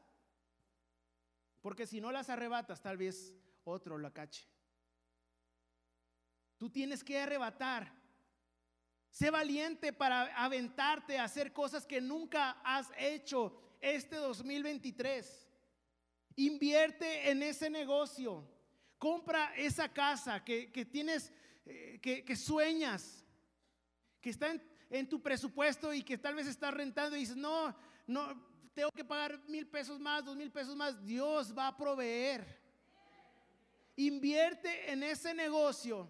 porque 1.60 1.86
si 1.86 2.00
no 2.00 2.10
las 2.12 2.30
arrebatas, 2.30 2.80
tal 2.80 2.96
vez 2.96 3.34
otro 3.64 3.98
la 3.98 4.12
cache. 4.12 4.48
Tú 6.56 6.70
tienes 6.70 7.04
que 7.04 7.20
arrebatar. 7.20 7.92
Sé 9.10 9.30
valiente 9.30 9.92
para 9.92 10.22
aventarte 10.42 11.18
a 11.18 11.24
hacer 11.24 11.52
cosas 11.52 11.86
que 11.86 12.00
nunca 12.00 12.60
has 12.64 12.90
hecho 12.96 13.60
este 13.80 14.16
2023. 14.16 15.47
Invierte 16.38 17.30
en 17.30 17.42
ese 17.42 17.68
negocio. 17.68 18.48
Compra 18.96 19.52
esa 19.56 19.92
casa 19.92 20.44
que, 20.44 20.88
tienes, 20.88 21.32
eh, 21.66 21.98
que, 22.00 22.36
sueñas, 22.36 23.24
que 24.20 24.30
está 24.30 24.52
en, 24.52 24.62
en, 24.88 25.08
tu 25.08 25.20
presupuesto 25.20 25.92
y 25.92 26.04
que 26.04 26.16
tal 26.16 26.36
vez 26.36 26.46
estás 26.46 26.72
rentando 26.72 27.16
y 27.16 27.20
dices, 27.20 27.36
no, 27.36 27.76
no, 28.06 28.40
tengo 28.72 28.92
que 28.92 29.04
pagar 29.04 29.42
mil 29.48 29.66
pesos 29.66 29.98
más, 29.98 30.24
dos 30.24 30.36
mil 30.36 30.52
pesos 30.52 30.76
más. 30.76 31.04
Dios 31.04 31.52
va 31.58 31.66
a 31.66 31.76
proveer. 31.76 32.46
Invierte 33.96 34.92
en 34.92 35.02
ese 35.02 35.34
negocio 35.34 36.08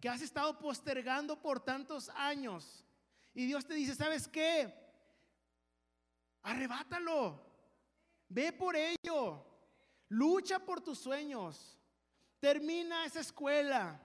que 0.00 0.08
has 0.08 0.22
estado 0.22 0.58
postergando 0.58 1.38
por 1.38 1.62
tantos 1.62 2.08
años. 2.14 2.82
Y 3.34 3.44
Dios 3.44 3.66
te 3.66 3.74
dice, 3.74 3.94
¿sabes 3.94 4.26
qué? 4.26 4.72
Arrebátalo. 6.40 7.46
Ve 8.26 8.54
por 8.54 8.74
ello. 8.74 9.49
Lucha 10.10 10.58
por 10.58 10.80
tus 10.80 10.98
sueños. 10.98 11.78
Termina 12.40 13.04
esa 13.04 13.20
escuela. 13.20 14.00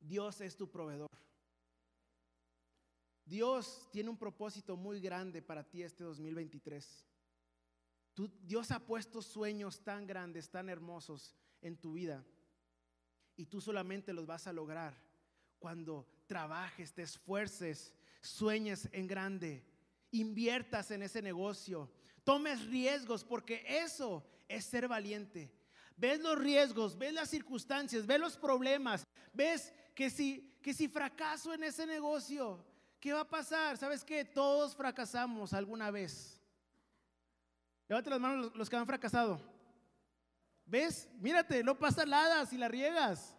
Dios 0.00 0.40
es 0.40 0.56
tu 0.56 0.70
proveedor. 0.70 1.10
Dios 3.24 3.88
tiene 3.90 4.10
un 4.10 4.18
propósito 4.18 4.76
muy 4.76 5.00
grande 5.00 5.42
para 5.42 5.62
ti 5.62 5.82
este 5.82 6.04
2023. 6.04 7.04
Dios 8.42 8.70
ha 8.70 8.78
puesto 8.80 9.20
sueños 9.20 9.82
tan 9.82 10.06
grandes, 10.06 10.50
tan 10.50 10.68
hermosos 10.68 11.34
en 11.60 11.76
tu 11.76 11.94
vida. 11.94 12.24
Y 13.36 13.46
tú 13.46 13.60
solamente 13.60 14.12
los 14.12 14.26
vas 14.26 14.46
a 14.46 14.52
lograr 14.52 14.94
cuando 15.58 16.06
trabajes, 16.26 16.92
te 16.92 17.02
esfuerces, 17.02 17.94
sueñes 18.20 18.88
en 18.92 19.06
grande, 19.06 19.64
inviertas 20.14 20.90
en 20.90 21.02
ese 21.02 21.20
negocio, 21.20 21.90
tomes 22.24 22.64
riesgos, 22.66 23.24
porque 23.24 23.64
eso 23.66 24.24
es 24.48 24.64
ser 24.64 24.88
valiente. 24.88 25.52
Ves 25.96 26.20
los 26.20 26.38
riesgos, 26.38 26.96
ves 26.98 27.12
las 27.12 27.30
circunstancias, 27.30 28.06
ves 28.06 28.20
los 28.20 28.36
problemas, 28.36 29.04
ves 29.32 29.72
que 29.94 30.10
si, 30.10 30.58
que 30.62 30.74
si 30.74 30.88
fracaso 30.88 31.52
en 31.54 31.64
ese 31.64 31.86
negocio, 31.86 32.64
¿qué 33.00 33.12
va 33.12 33.20
a 33.20 33.28
pasar? 33.28 33.76
¿Sabes 33.76 34.04
qué? 34.04 34.24
Todos 34.24 34.74
fracasamos 34.74 35.52
alguna 35.52 35.90
vez. 35.90 36.40
Levanta 37.88 38.10
las 38.10 38.20
manos 38.20 38.52
los 38.54 38.70
que 38.70 38.76
han 38.76 38.86
fracasado. 38.86 39.40
¿Ves? 40.66 41.08
Mírate, 41.20 41.62
no 41.62 41.78
pasa 41.78 42.06
nada 42.06 42.46
si 42.46 42.56
la 42.56 42.68
riegas. 42.68 43.36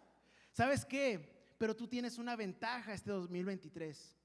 ¿Sabes 0.52 0.84
qué? 0.84 1.36
Pero 1.58 1.74
tú 1.74 1.88
tienes 1.88 2.18
una 2.18 2.36
ventaja 2.36 2.94
este 2.94 3.10
2023. 3.10 4.15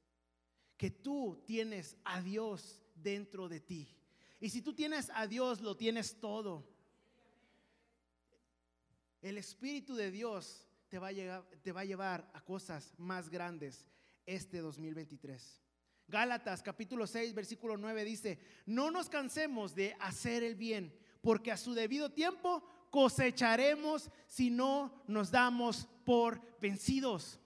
Que 0.81 0.89
tú 0.89 1.43
tienes 1.45 1.95
a 2.03 2.23
Dios 2.23 2.81
dentro 2.95 3.47
de 3.47 3.59
ti. 3.59 3.87
Y 4.39 4.49
si 4.49 4.63
tú 4.63 4.73
tienes 4.73 5.11
a 5.13 5.27
Dios, 5.27 5.61
lo 5.61 5.77
tienes 5.77 6.19
todo. 6.19 6.67
El 9.21 9.37
Espíritu 9.37 9.93
de 9.93 10.09
Dios 10.09 10.67
te 10.89 10.97
va 10.97 11.09
a, 11.09 11.45
te 11.61 11.71
va 11.71 11.81
a 11.81 11.85
llevar 11.85 12.31
a 12.33 12.41
cosas 12.41 12.95
más 12.97 13.29
grandes 13.29 13.91
este 14.25 14.57
2023. 14.57 15.61
Gálatas 16.07 16.63
capítulo 16.63 17.05
6, 17.05 17.35
versículo 17.35 17.77
9 17.77 18.03
dice, 18.03 18.39
no 18.65 18.89
nos 18.89 19.07
cansemos 19.07 19.75
de 19.75 19.95
hacer 19.99 20.41
el 20.41 20.55
bien, 20.55 20.91
porque 21.21 21.51
a 21.51 21.57
su 21.57 21.75
debido 21.75 22.11
tiempo 22.11 22.63
cosecharemos 22.89 24.09
si 24.25 24.49
no 24.49 25.03
nos 25.05 25.29
damos 25.29 25.87
por 26.05 26.41
vencidos. 26.59 27.39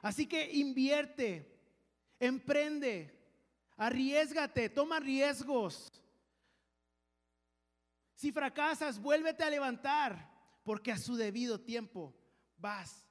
Así 0.00 0.26
que 0.26 0.50
invierte, 0.50 1.49
emprende, 2.20 3.18
arriesgate, 3.76 4.68
toma 4.68 5.00
riesgos. 5.00 5.90
Si 8.14 8.30
fracasas, 8.30 9.00
vuélvete 9.00 9.42
a 9.42 9.50
levantar, 9.50 10.30
porque 10.62 10.92
a 10.92 10.98
su 10.98 11.16
debido 11.16 11.58
tiempo 11.58 12.14
vas 12.58 13.08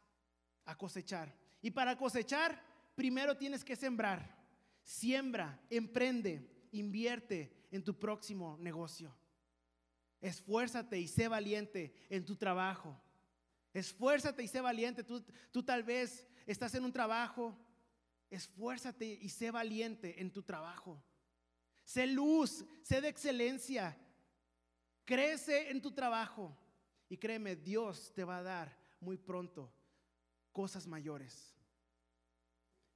a 0.66 0.78
cosechar. 0.78 1.36
Y 1.62 1.72
para 1.72 1.98
cosechar, 1.98 2.64
primero 2.96 3.36
tienes 3.36 3.66
que 3.66 3.76
sembrar. 3.76 4.38
Siembra, 4.84 5.60
emprende, 5.70 6.68
invierte 6.72 7.68
en 7.72 7.84
tu 7.84 7.98
próximo 7.98 8.58
negocio. 8.60 9.16
Esfuérzate 10.22 11.00
y 11.00 11.08
sé 11.08 11.28
valiente 11.28 11.94
en 12.10 12.26
tu 12.26 12.36
trabajo. 12.36 13.00
Esfuérzate 13.74 14.44
y 14.44 14.48
sé 14.48 14.62
valiente. 14.62 15.04
Tú, 15.04 15.24
tú 15.52 15.64
tal 15.64 15.84
vez 15.84 16.28
estás 16.46 16.76
en 16.76 16.84
un 16.84 16.92
trabajo. 16.92 17.58
Esfuérzate 18.30 19.06
y 19.06 19.30
sé 19.30 19.52
valiente 19.52 20.22
en 20.22 20.32
tu 20.32 20.44
trabajo. 20.44 21.02
Sé 21.84 22.06
luz, 22.08 22.66
sé 22.84 23.02
de 23.02 23.10
excelencia. 23.10 23.98
Crece 25.06 25.72
en 25.72 25.82
tu 25.82 25.92
trabajo. 25.92 26.56
Y 27.10 27.18
créeme, 27.18 27.56
Dios 27.56 28.12
te 28.14 28.24
va 28.24 28.38
a 28.38 28.44
dar 28.44 28.78
muy 29.00 29.18
pronto 29.18 29.72
cosas 30.52 30.86
mayores. 30.86 31.56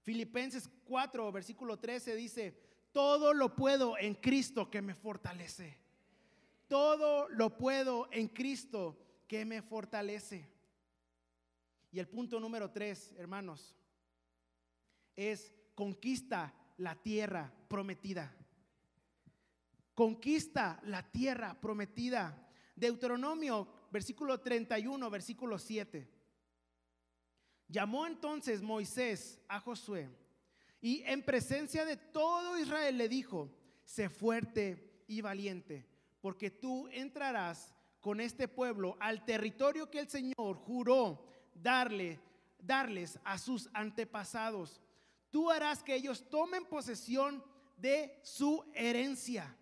Filipenses 0.02 0.70
4, 0.86 1.32
versículo 1.32 1.80
13 1.80 2.16
dice, 2.16 2.52
todo 2.92 3.34
lo 3.34 3.56
puedo 3.56 3.98
en 3.98 4.14
Cristo 4.16 4.70
que 4.70 4.82
me 4.82 4.94
fortalece. 4.94 5.80
Todo 6.68 7.28
lo 7.30 7.58
puedo 7.58 8.08
en 8.12 8.28
Cristo 8.28 8.98
que 9.28 9.46
me 9.46 9.62
fortalece. 9.62 10.48
Y 11.92 12.00
el 12.00 12.08
punto 12.08 12.40
número 12.40 12.70
3, 12.70 13.16
hermanos, 13.18 13.76
es 15.16 15.54
conquista 15.76 16.54
la 16.78 16.96
tierra 16.96 17.52
prometida. 17.68 18.36
Conquista 19.94 20.80
la 20.86 21.04
tierra 21.12 21.60
prometida. 21.60 22.40
Deuteronomio, 22.76 23.68
versículo 23.92 24.40
31, 24.40 25.10
versículo 25.10 25.60
7. 25.60 26.08
Llamó 27.68 28.06
entonces 28.06 28.62
Moisés 28.62 29.40
a 29.48 29.60
Josué 29.60 30.10
y 30.82 31.02
en 31.06 31.24
presencia 31.24 31.86
de 31.86 31.98
todo 31.98 32.58
Israel 32.60 32.98
le 32.98 33.08
dijo, 33.08 33.50
sé 33.86 34.10
fuerte 34.10 35.04
y 35.08 35.22
valiente, 35.22 35.86
porque 36.22 36.52
tú 36.52 36.88
entrarás 36.92 37.74
con 38.02 38.20
este 38.20 38.48
pueblo 38.48 38.98
al 39.00 39.24
territorio 39.24 39.90
que 39.90 40.00
el 40.00 40.10
Señor 40.10 40.58
juró 40.58 41.26
darle, 41.54 42.20
darles 42.60 43.18
a 43.24 43.38
sus 43.38 43.70
antepasados. 43.74 44.82
Tú 45.34 45.50
harás 45.50 45.82
que 45.82 45.96
ellos 45.96 46.30
tomen 46.30 46.64
posesión 46.64 47.44
de 47.76 48.20
su 48.22 48.64
herencia. 48.76 49.58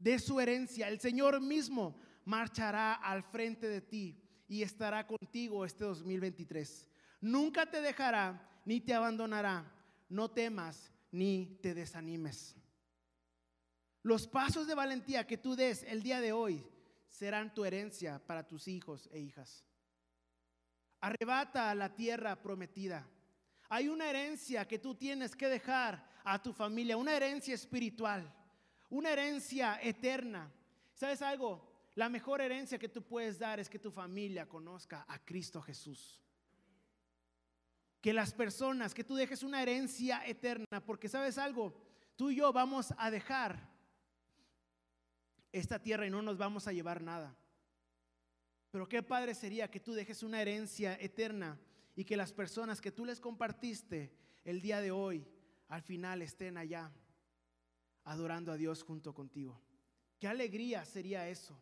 De 0.00 0.18
su 0.18 0.40
herencia. 0.40 0.88
El 0.88 0.98
Señor 0.98 1.40
mismo 1.40 1.96
marchará 2.24 2.94
al 2.94 3.22
frente 3.22 3.68
de 3.68 3.80
ti 3.80 4.20
y 4.48 4.62
estará 4.62 5.06
contigo 5.06 5.64
este 5.64 5.84
2023. 5.84 6.90
Nunca 7.20 7.70
te 7.70 7.80
dejará 7.80 8.60
ni 8.64 8.80
te 8.80 8.94
abandonará. 8.94 9.72
No 10.08 10.28
temas 10.28 10.90
ni 11.12 11.60
te 11.62 11.72
desanimes. 11.72 12.56
Los 14.02 14.26
pasos 14.26 14.66
de 14.66 14.74
valentía 14.74 15.24
que 15.24 15.38
tú 15.38 15.54
des 15.54 15.84
el 15.84 16.02
día 16.02 16.20
de 16.20 16.32
hoy 16.32 16.66
serán 17.08 17.54
tu 17.54 17.64
herencia 17.64 18.18
para 18.26 18.44
tus 18.44 18.66
hijos 18.66 19.08
e 19.12 19.20
hijas. 19.20 19.64
Arrebata 21.00 21.72
la 21.76 21.94
tierra 21.94 22.42
prometida. 22.42 23.08
Hay 23.68 23.88
una 23.88 24.08
herencia 24.08 24.66
que 24.66 24.78
tú 24.78 24.94
tienes 24.94 25.36
que 25.36 25.48
dejar 25.48 26.06
a 26.24 26.42
tu 26.42 26.52
familia, 26.52 26.96
una 26.96 27.14
herencia 27.14 27.54
espiritual, 27.54 28.32
una 28.90 29.10
herencia 29.10 29.78
eterna. 29.82 30.50
¿Sabes 30.94 31.22
algo? 31.22 31.68
La 31.94 32.08
mejor 32.08 32.40
herencia 32.40 32.78
que 32.78 32.88
tú 32.88 33.02
puedes 33.02 33.38
dar 33.38 33.60
es 33.60 33.68
que 33.68 33.78
tu 33.78 33.90
familia 33.90 34.48
conozca 34.48 35.04
a 35.08 35.18
Cristo 35.18 35.60
Jesús. 35.60 36.22
Que 38.00 38.12
las 38.12 38.32
personas, 38.32 38.94
que 38.94 39.04
tú 39.04 39.16
dejes 39.16 39.42
una 39.42 39.62
herencia 39.62 40.24
eterna, 40.24 40.84
porque 40.86 41.08
sabes 41.08 41.36
algo, 41.36 41.74
tú 42.16 42.30
y 42.30 42.36
yo 42.36 42.52
vamos 42.52 42.94
a 42.96 43.10
dejar 43.10 43.68
esta 45.52 45.82
tierra 45.82 46.06
y 46.06 46.10
no 46.10 46.22
nos 46.22 46.38
vamos 46.38 46.68
a 46.68 46.72
llevar 46.72 47.02
nada. 47.02 47.36
Pero 48.70 48.88
qué 48.88 49.02
padre 49.02 49.34
sería 49.34 49.70
que 49.70 49.80
tú 49.80 49.92
dejes 49.92 50.22
una 50.22 50.40
herencia 50.40 50.96
eterna 51.00 51.58
y 51.98 52.04
que 52.04 52.16
las 52.16 52.32
personas 52.32 52.80
que 52.80 52.92
tú 52.92 53.04
les 53.04 53.18
compartiste 53.18 54.12
el 54.44 54.60
día 54.60 54.80
de 54.80 54.92
hoy, 54.92 55.26
al 55.66 55.82
final 55.82 56.22
estén 56.22 56.56
allá 56.56 56.92
adorando 58.04 58.52
a 58.52 58.56
Dios 58.56 58.84
junto 58.84 59.12
contigo. 59.12 59.60
Qué 60.20 60.28
alegría 60.28 60.84
sería 60.84 61.28
eso. 61.28 61.60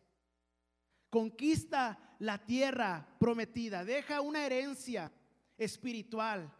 Conquista 1.09 2.15
la 2.19 2.45
tierra 2.45 3.17
prometida. 3.19 3.83
Deja 3.83 4.21
una 4.21 4.45
herencia 4.45 5.11
espiritual 5.57 6.53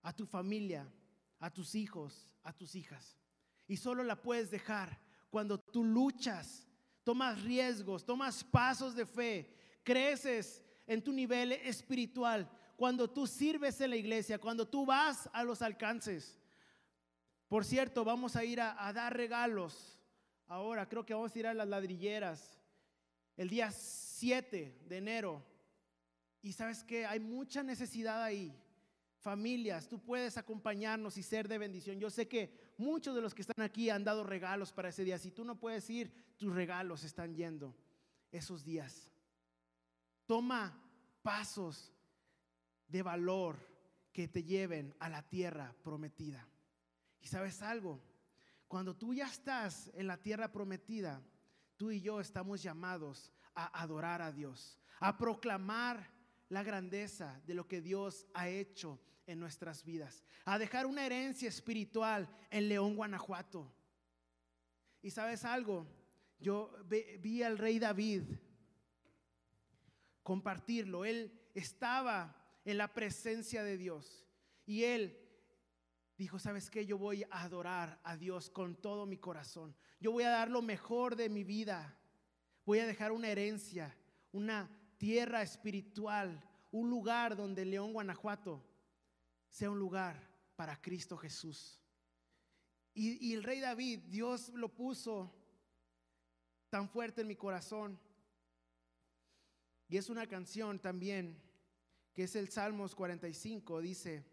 a 0.00 0.16
tu 0.16 0.24
familia, 0.24 0.90
a 1.40 1.52
tus 1.52 1.74
hijos, 1.74 2.34
a 2.44 2.54
tus 2.54 2.74
hijas. 2.76 3.18
Y 3.66 3.76
solo 3.76 4.02
la 4.02 4.22
puedes 4.22 4.50
dejar 4.50 4.98
cuando 5.28 5.60
tú 5.60 5.84
luchas, 5.84 6.66
tomas 7.02 7.42
riesgos, 7.42 8.06
tomas 8.06 8.42
pasos 8.42 8.94
de 8.94 9.04
fe, 9.04 9.54
creces 9.82 10.63
en 10.86 11.02
tu 11.02 11.12
nivel 11.12 11.52
espiritual, 11.52 12.48
cuando 12.76 13.08
tú 13.08 13.26
sirves 13.26 13.80
en 13.80 13.90
la 13.90 13.96
iglesia, 13.96 14.38
cuando 14.38 14.66
tú 14.66 14.84
vas 14.84 15.28
a 15.32 15.44
los 15.44 15.62
alcances. 15.62 16.38
Por 17.48 17.64
cierto, 17.64 18.04
vamos 18.04 18.36
a 18.36 18.44
ir 18.44 18.60
a, 18.60 18.92
dar 18.92 19.16
regalos. 19.16 19.98
Ahora 20.46 20.88
creo 20.88 21.06
que 21.06 21.14
vamos 21.14 21.34
a 21.34 21.38
ir 21.38 21.46
a 21.46 21.54
las 21.54 21.68
ladrilleras 21.68 22.58
el 23.36 23.48
día 23.48 23.70
7 23.70 24.82
de 24.86 24.96
enero. 24.96 25.44
Y 26.42 26.52
sabes 26.52 26.84
que 26.84 27.06
hay 27.06 27.20
mucha 27.20 27.62
necesidad 27.62 28.22
ahí. 28.22 28.54
Familias, 29.18 29.88
tú 29.88 29.98
puedes 29.98 30.36
acompañarnos 30.36 31.16
y 31.16 31.22
ser 31.22 31.48
de 31.48 31.56
bendición. 31.56 31.98
Yo 31.98 32.10
sé 32.10 32.28
que 32.28 32.74
muchos 32.76 33.14
de 33.14 33.22
los 33.22 33.34
que 33.34 33.40
están 33.40 33.64
aquí 33.64 33.88
han 33.88 34.04
dado 34.04 34.24
regalos 34.24 34.72
para 34.72 34.90
ese 34.90 35.04
día. 35.04 35.18
Si 35.18 35.30
tú 35.30 35.44
no 35.44 35.58
puedes 35.58 35.88
ir, 35.88 36.12
tus 36.36 36.54
regalos 36.54 37.04
están 37.04 37.34
yendo 37.34 37.74
esos 38.30 38.64
días. 38.64 39.13
Toma 40.26 40.80
pasos 41.22 41.92
de 42.88 43.02
valor 43.02 43.56
que 44.12 44.28
te 44.28 44.44
lleven 44.44 44.94
a 45.00 45.08
la 45.08 45.22
tierra 45.22 45.74
prometida. 45.82 46.46
Y 47.20 47.26
sabes 47.26 47.62
algo, 47.62 48.00
cuando 48.68 48.94
tú 48.94 49.14
ya 49.14 49.26
estás 49.26 49.90
en 49.94 50.06
la 50.06 50.16
tierra 50.16 50.52
prometida, 50.52 51.22
tú 51.76 51.90
y 51.90 52.00
yo 52.00 52.20
estamos 52.20 52.62
llamados 52.62 53.32
a 53.54 53.82
adorar 53.82 54.22
a 54.22 54.32
Dios, 54.32 54.78
a 55.00 55.16
proclamar 55.16 56.10
la 56.48 56.62
grandeza 56.62 57.40
de 57.46 57.54
lo 57.54 57.66
que 57.66 57.80
Dios 57.80 58.26
ha 58.34 58.48
hecho 58.48 59.00
en 59.26 59.40
nuestras 59.40 59.84
vidas, 59.84 60.24
a 60.44 60.58
dejar 60.58 60.86
una 60.86 61.04
herencia 61.04 61.48
espiritual 61.48 62.28
en 62.50 62.68
León, 62.68 62.94
Guanajuato. 62.94 63.72
Y 65.02 65.10
sabes 65.10 65.44
algo, 65.44 65.86
yo 66.38 66.72
vi 67.20 67.42
al 67.42 67.58
rey 67.58 67.78
David 67.78 68.22
compartirlo, 70.24 71.04
él 71.04 71.32
estaba 71.54 72.36
en 72.64 72.78
la 72.78 72.92
presencia 72.92 73.62
de 73.62 73.76
Dios 73.76 74.26
y 74.66 74.82
él 74.82 75.16
dijo, 76.16 76.38
¿sabes 76.38 76.70
qué? 76.70 76.86
Yo 76.86 76.98
voy 76.98 77.24
a 77.30 77.42
adorar 77.42 78.00
a 78.02 78.16
Dios 78.16 78.50
con 78.50 78.74
todo 78.74 79.06
mi 79.06 79.18
corazón. 79.18 79.76
Yo 80.00 80.10
voy 80.10 80.24
a 80.24 80.30
dar 80.30 80.50
lo 80.50 80.62
mejor 80.62 81.14
de 81.14 81.28
mi 81.28 81.44
vida. 81.44 81.96
Voy 82.64 82.78
a 82.78 82.86
dejar 82.86 83.12
una 83.12 83.28
herencia, 83.28 83.96
una 84.32 84.70
tierra 84.96 85.42
espiritual, 85.42 86.42
un 86.70 86.88
lugar 86.88 87.36
donde 87.36 87.64
León, 87.64 87.92
Guanajuato, 87.92 88.64
sea 89.48 89.70
un 89.70 89.78
lugar 89.78 90.18
para 90.56 90.80
Cristo 90.80 91.16
Jesús. 91.16 91.80
Y, 92.94 93.28
y, 93.28 93.34
el 93.34 93.42
rey 93.42 93.60
David, 93.60 94.00
Dios 94.06 94.50
lo 94.50 94.74
puso 94.74 95.34
tan 96.70 96.88
fuerte 96.88 97.20
en 97.20 97.28
mi 97.28 97.36
corazón. 97.36 98.00
Y 99.88 99.96
es 99.96 100.08
una 100.08 100.26
canción 100.26 100.78
también, 100.78 101.40
que 102.14 102.24
es 102.24 102.36
el 102.36 102.48
Salmos 102.48 102.94
45, 102.94 103.80
dice, 103.80 104.24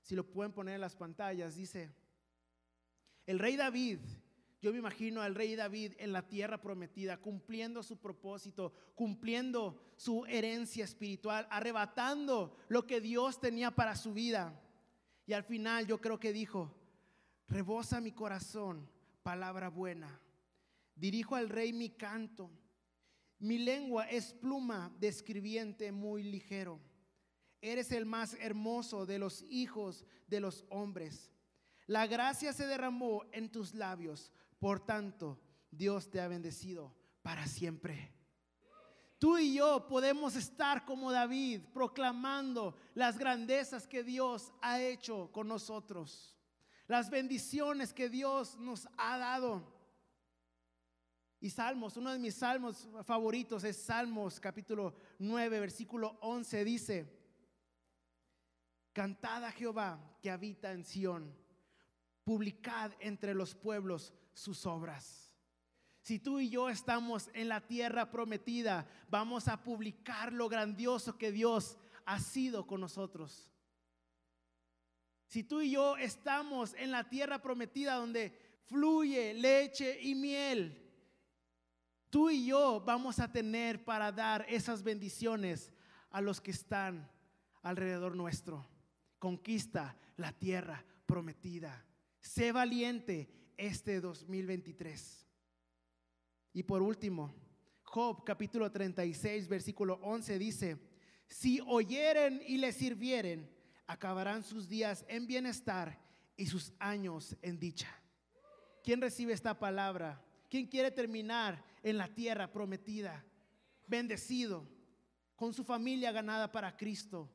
si 0.00 0.14
lo 0.14 0.30
pueden 0.30 0.52
poner 0.52 0.76
en 0.76 0.80
las 0.80 0.96
pantallas, 0.96 1.56
dice, 1.56 1.90
el 3.26 3.38
rey 3.38 3.56
David, 3.56 4.00
yo 4.60 4.72
me 4.72 4.78
imagino 4.78 5.20
al 5.22 5.34
rey 5.34 5.56
David 5.56 5.94
en 5.98 6.12
la 6.12 6.28
tierra 6.28 6.60
prometida, 6.60 7.16
cumpliendo 7.16 7.82
su 7.82 7.98
propósito, 7.98 8.72
cumpliendo 8.94 9.80
su 9.96 10.24
herencia 10.26 10.84
espiritual, 10.84 11.48
arrebatando 11.50 12.56
lo 12.68 12.86
que 12.86 13.00
Dios 13.00 13.40
tenía 13.40 13.72
para 13.72 13.96
su 13.96 14.12
vida. 14.12 14.60
Y 15.26 15.32
al 15.32 15.42
final 15.42 15.86
yo 15.86 16.00
creo 16.00 16.20
que 16.20 16.32
dijo, 16.32 16.72
rebosa 17.48 18.00
mi 18.00 18.12
corazón, 18.12 18.88
palabra 19.24 19.68
buena. 19.68 20.20
Dirijo 20.94 21.34
al 21.34 21.48
rey 21.48 21.72
mi 21.72 21.90
canto. 21.90 22.48
Mi 23.42 23.58
lengua 23.58 24.04
es 24.04 24.32
pluma 24.34 24.94
de 25.00 25.08
escribiente 25.08 25.90
muy 25.90 26.22
ligero. 26.22 26.78
Eres 27.60 27.90
el 27.90 28.06
más 28.06 28.34
hermoso 28.34 29.04
de 29.04 29.18
los 29.18 29.42
hijos 29.50 30.04
de 30.28 30.38
los 30.38 30.64
hombres. 30.68 31.32
La 31.88 32.06
gracia 32.06 32.52
se 32.52 32.68
derramó 32.68 33.24
en 33.32 33.50
tus 33.50 33.74
labios. 33.74 34.30
Por 34.60 34.78
tanto, 34.86 35.40
Dios 35.72 36.08
te 36.08 36.20
ha 36.20 36.28
bendecido 36.28 36.94
para 37.22 37.48
siempre. 37.48 38.14
Tú 39.18 39.36
y 39.36 39.54
yo 39.54 39.88
podemos 39.88 40.36
estar 40.36 40.84
como 40.84 41.10
David 41.10 41.62
proclamando 41.74 42.76
las 42.94 43.18
grandezas 43.18 43.88
que 43.88 44.04
Dios 44.04 44.52
ha 44.60 44.80
hecho 44.80 45.32
con 45.32 45.48
nosotros, 45.48 46.38
las 46.86 47.10
bendiciones 47.10 47.92
que 47.92 48.08
Dios 48.08 48.56
nos 48.60 48.86
ha 48.96 49.18
dado. 49.18 49.71
Y 51.42 51.50
Salmos, 51.50 51.96
uno 51.96 52.12
de 52.12 52.20
mis 52.20 52.36
salmos 52.36 52.88
favoritos 53.04 53.64
es 53.64 53.76
Salmos 53.76 54.38
capítulo 54.38 54.94
9, 55.18 55.58
versículo 55.58 56.16
11, 56.20 56.64
dice, 56.64 57.12
Cantad 58.92 59.44
a 59.44 59.50
Jehová 59.50 59.98
que 60.22 60.30
habita 60.30 60.70
en 60.70 60.84
Sión, 60.84 61.34
publicad 62.22 62.92
entre 63.00 63.34
los 63.34 63.56
pueblos 63.56 64.14
sus 64.32 64.64
obras. 64.66 65.34
Si 66.00 66.20
tú 66.20 66.38
y 66.38 66.48
yo 66.48 66.68
estamos 66.68 67.28
en 67.34 67.48
la 67.48 67.66
tierra 67.66 68.08
prometida, 68.08 68.86
vamos 69.10 69.48
a 69.48 69.64
publicar 69.64 70.32
lo 70.32 70.48
grandioso 70.48 71.18
que 71.18 71.32
Dios 71.32 71.76
ha 72.04 72.20
sido 72.20 72.68
con 72.68 72.80
nosotros. 72.80 73.50
Si 75.26 75.42
tú 75.42 75.60
y 75.60 75.72
yo 75.72 75.96
estamos 75.96 76.72
en 76.74 76.92
la 76.92 77.08
tierra 77.08 77.42
prometida 77.42 77.96
donde 77.96 78.60
fluye 78.66 79.34
leche 79.34 80.00
y 80.02 80.14
miel, 80.14 80.81
tú 82.12 82.28
y 82.28 82.44
yo 82.44 82.82
vamos 82.84 83.18
a 83.20 83.32
tener 83.32 83.82
para 83.86 84.12
dar 84.12 84.44
esas 84.46 84.82
bendiciones 84.82 85.72
a 86.10 86.20
los 86.20 86.42
que 86.42 86.50
están 86.50 87.10
alrededor 87.62 88.14
nuestro. 88.14 88.68
Conquista 89.18 89.96
la 90.18 90.30
tierra 90.30 90.84
prometida. 91.06 91.86
Sé 92.20 92.52
valiente 92.52 93.32
este 93.56 93.98
2023. 93.98 95.26
Y 96.52 96.62
por 96.64 96.82
último, 96.82 97.34
Job 97.82 98.24
capítulo 98.24 98.70
36, 98.70 99.48
versículo 99.48 99.98
11 100.02 100.38
dice, 100.38 100.76
si 101.26 101.60
oyeren 101.66 102.42
y 102.46 102.58
le 102.58 102.72
sirvieren, 102.72 103.50
acabarán 103.86 104.42
sus 104.42 104.68
días 104.68 105.02
en 105.08 105.26
bienestar 105.26 105.98
y 106.36 106.44
sus 106.44 106.74
años 106.78 107.38
en 107.40 107.58
dicha. 107.58 107.88
¿Quién 108.84 109.00
recibe 109.00 109.32
esta 109.32 109.58
palabra? 109.58 110.22
¿Quién 110.52 110.66
quiere 110.66 110.90
terminar 110.90 111.64
en 111.82 111.96
la 111.96 112.08
tierra 112.08 112.46
prometida? 112.52 113.24
Bendecido, 113.86 114.68
con 115.34 115.54
su 115.54 115.64
familia 115.64 116.12
ganada 116.12 116.52
para 116.52 116.76
Cristo, 116.76 117.26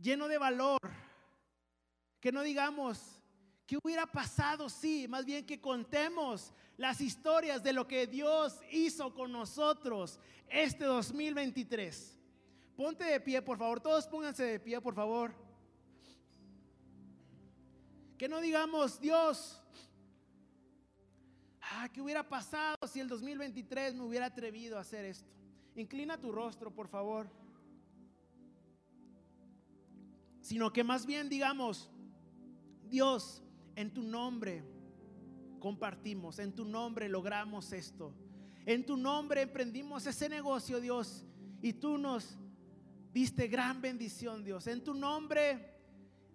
lleno 0.00 0.28
de 0.28 0.38
valor. 0.38 0.78
Que 2.20 2.30
no 2.30 2.44
digamos, 2.44 3.20
¿Qué 3.66 3.76
hubiera 3.82 4.06
pasado 4.06 4.68
si? 4.68 5.08
más 5.08 5.24
bien 5.24 5.44
que 5.44 5.60
contemos 5.60 6.52
las 6.76 7.00
historias 7.00 7.60
de 7.60 7.72
lo 7.72 7.88
que 7.88 8.06
Dios 8.06 8.60
hizo 8.70 9.12
con 9.12 9.32
nosotros 9.32 10.20
este 10.48 10.84
2023? 10.84 12.16
Ponte 12.76 13.02
de 13.02 13.20
pie, 13.20 13.42
por 13.42 13.58
favor. 13.58 13.80
Todos 13.80 14.06
pónganse 14.06 14.44
de 14.44 14.60
pie, 14.60 14.80
por 14.80 14.94
favor. 14.94 15.34
Que 18.16 18.28
no 18.28 18.40
digamos, 18.40 19.00
Dios, 19.00 19.60
ah, 21.70 21.88
¿qué 21.92 22.00
hubiera 22.00 22.28
pasado 22.28 22.76
si 22.86 23.00
el 23.00 23.08
2023 23.08 23.94
me 23.94 24.02
hubiera 24.02 24.26
atrevido 24.26 24.78
a 24.78 24.80
hacer 24.80 25.04
esto? 25.04 25.30
Inclina 25.74 26.18
tu 26.18 26.32
rostro, 26.32 26.74
por 26.74 26.88
favor. 26.88 27.28
Sino 30.40 30.72
que 30.72 30.82
más 30.82 31.06
bien 31.06 31.28
digamos, 31.28 31.90
Dios, 32.88 33.42
en 33.76 33.92
tu 33.92 34.02
nombre 34.02 34.64
compartimos, 35.60 36.38
en 36.38 36.54
tu 36.54 36.64
nombre 36.64 37.08
logramos 37.08 37.72
esto. 37.72 38.14
En 38.64 38.84
tu 38.84 38.96
nombre 38.96 39.42
emprendimos 39.42 40.06
ese 40.06 40.28
negocio, 40.28 40.80
Dios, 40.80 41.24
y 41.62 41.72
tú 41.72 41.96
nos 41.96 42.36
diste 43.12 43.48
gran 43.48 43.80
bendición, 43.80 44.44
Dios. 44.44 44.66
En 44.66 44.82
tu 44.82 44.94
nombre 44.94 45.74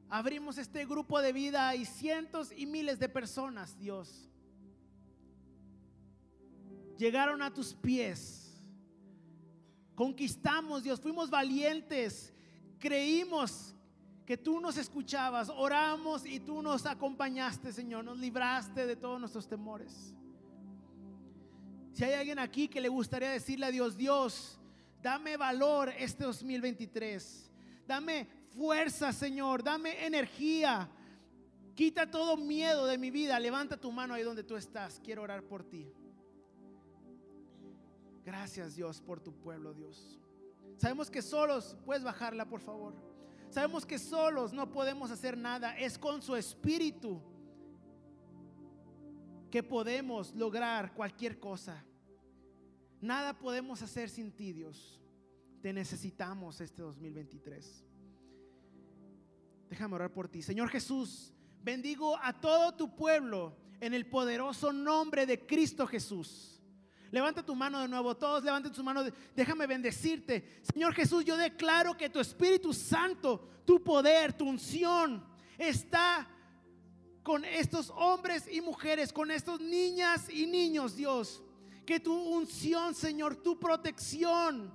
abrimos 0.09 0.57
este 0.57 0.85
grupo 0.85 1.21
de 1.21 1.33
vida 1.33 1.75
y 1.75 1.85
cientos 1.85 2.51
y 2.55 2.65
miles 2.65 2.99
de 2.99 3.09
personas, 3.09 3.77
Dios, 3.77 4.29
llegaron 6.97 7.41
a 7.41 7.53
tus 7.53 7.73
pies. 7.73 8.61
Conquistamos, 9.95 10.83
Dios, 10.83 10.99
fuimos 10.99 11.29
valientes, 11.29 12.33
creímos 12.79 13.75
que 14.25 14.37
tú 14.37 14.59
nos 14.59 14.77
escuchabas, 14.77 15.49
oramos 15.49 16.25
y 16.25 16.39
tú 16.39 16.61
nos 16.61 16.85
acompañaste, 16.85 17.71
Señor, 17.71 18.03
nos 18.03 18.17
libraste 18.17 18.87
de 18.87 18.95
todos 18.95 19.19
nuestros 19.19 19.47
temores. 19.47 20.13
Si 21.91 22.03
hay 22.03 22.13
alguien 22.13 22.39
aquí 22.39 22.67
que 22.67 22.81
le 22.81 22.89
gustaría 22.89 23.29
decirle 23.29 23.67
a 23.67 23.71
Dios, 23.71 23.95
Dios, 23.95 24.57
dame 25.01 25.37
valor 25.37 25.93
este 25.99 26.23
2023, 26.23 27.51
dame 27.85 28.27
fuerza, 28.55 29.13
Señor, 29.13 29.61
dame 29.61 30.05
energía, 30.05 30.89
Quita 31.75 32.09
todo 32.09 32.37
miedo 32.37 32.85
de 32.85 32.97
mi 32.97 33.09
vida. 33.09 33.39
Levanta 33.39 33.77
tu 33.77 33.91
mano 33.91 34.13
ahí 34.13 34.23
donde 34.23 34.43
tú 34.43 34.55
estás. 34.55 35.01
Quiero 35.03 35.23
orar 35.23 35.43
por 35.43 35.63
ti. 35.63 35.91
Gracias 38.23 38.75
Dios 38.75 39.01
por 39.01 39.19
tu 39.19 39.33
pueblo, 39.33 39.73
Dios. 39.73 40.19
Sabemos 40.77 41.09
que 41.09 41.21
solos, 41.21 41.77
puedes 41.85 42.03
bajarla 42.03 42.47
por 42.47 42.61
favor. 42.61 42.93
Sabemos 43.49 43.85
que 43.85 43.99
solos 43.99 44.53
no 44.53 44.71
podemos 44.71 45.11
hacer 45.11 45.37
nada. 45.37 45.77
Es 45.77 45.97
con 45.97 46.21
su 46.21 46.35
espíritu 46.35 47.21
que 49.51 49.61
podemos 49.61 50.33
lograr 50.33 50.93
cualquier 50.93 51.39
cosa. 51.39 51.85
Nada 52.99 53.37
podemos 53.37 53.81
hacer 53.81 54.09
sin 54.09 54.31
ti, 54.31 54.53
Dios. 54.53 54.99
Te 55.61 55.71
necesitamos 55.73 56.59
este 56.61 56.81
2023. 56.81 57.85
Déjame 59.69 59.95
orar 59.95 60.11
por 60.11 60.27
ti. 60.27 60.41
Señor 60.41 60.69
Jesús, 60.69 61.33
bendigo 61.61 62.17
a 62.21 62.39
todo 62.39 62.73
tu 62.73 62.95
pueblo 62.95 63.55
en 63.79 63.93
el 63.93 64.05
poderoso 64.07 64.73
nombre 64.73 65.25
de 65.25 65.45
Cristo 65.45 65.85
Jesús. 65.85 66.52
Levanta 67.13 67.45
tu 67.45 67.53
mano 67.53 67.79
de 67.79 67.87
nuevo, 67.87 68.17
todos 68.17 68.43
levanten 68.43 68.73
su 68.73 68.83
mano. 68.83 69.03
Déjame 69.35 69.67
bendecirte. 69.67 70.63
Señor 70.73 70.95
Jesús, 70.95 71.23
yo 71.23 71.37
declaro 71.37 71.95
que 71.95 72.09
tu 72.09 72.19
Espíritu 72.19 72.73
Santo, 72.73 73.47
tu 73.65 73.83
poder, 73.83 74.33
tu 74.33 74.49
unción 74.49 75.23
está 75.59 76.27
con 77.21 77.45
estos 77.45 77.91
hombres 77.95 78.49
y 78.51 78.61
mujeres, 78.61 79.13
con 79.13 79.29
estos 79.29 79.61
niñas 79.61 80.27
y 80.27 80.47
niños, 80.47 80.95
Dios. 80.95 81.43
Que 81.85 81.99
tu 81.99 82.15
unción, 82.15 82.95
Señor, 82.95 83.35
tu 83.35 83.59
protección, 83.59 84.73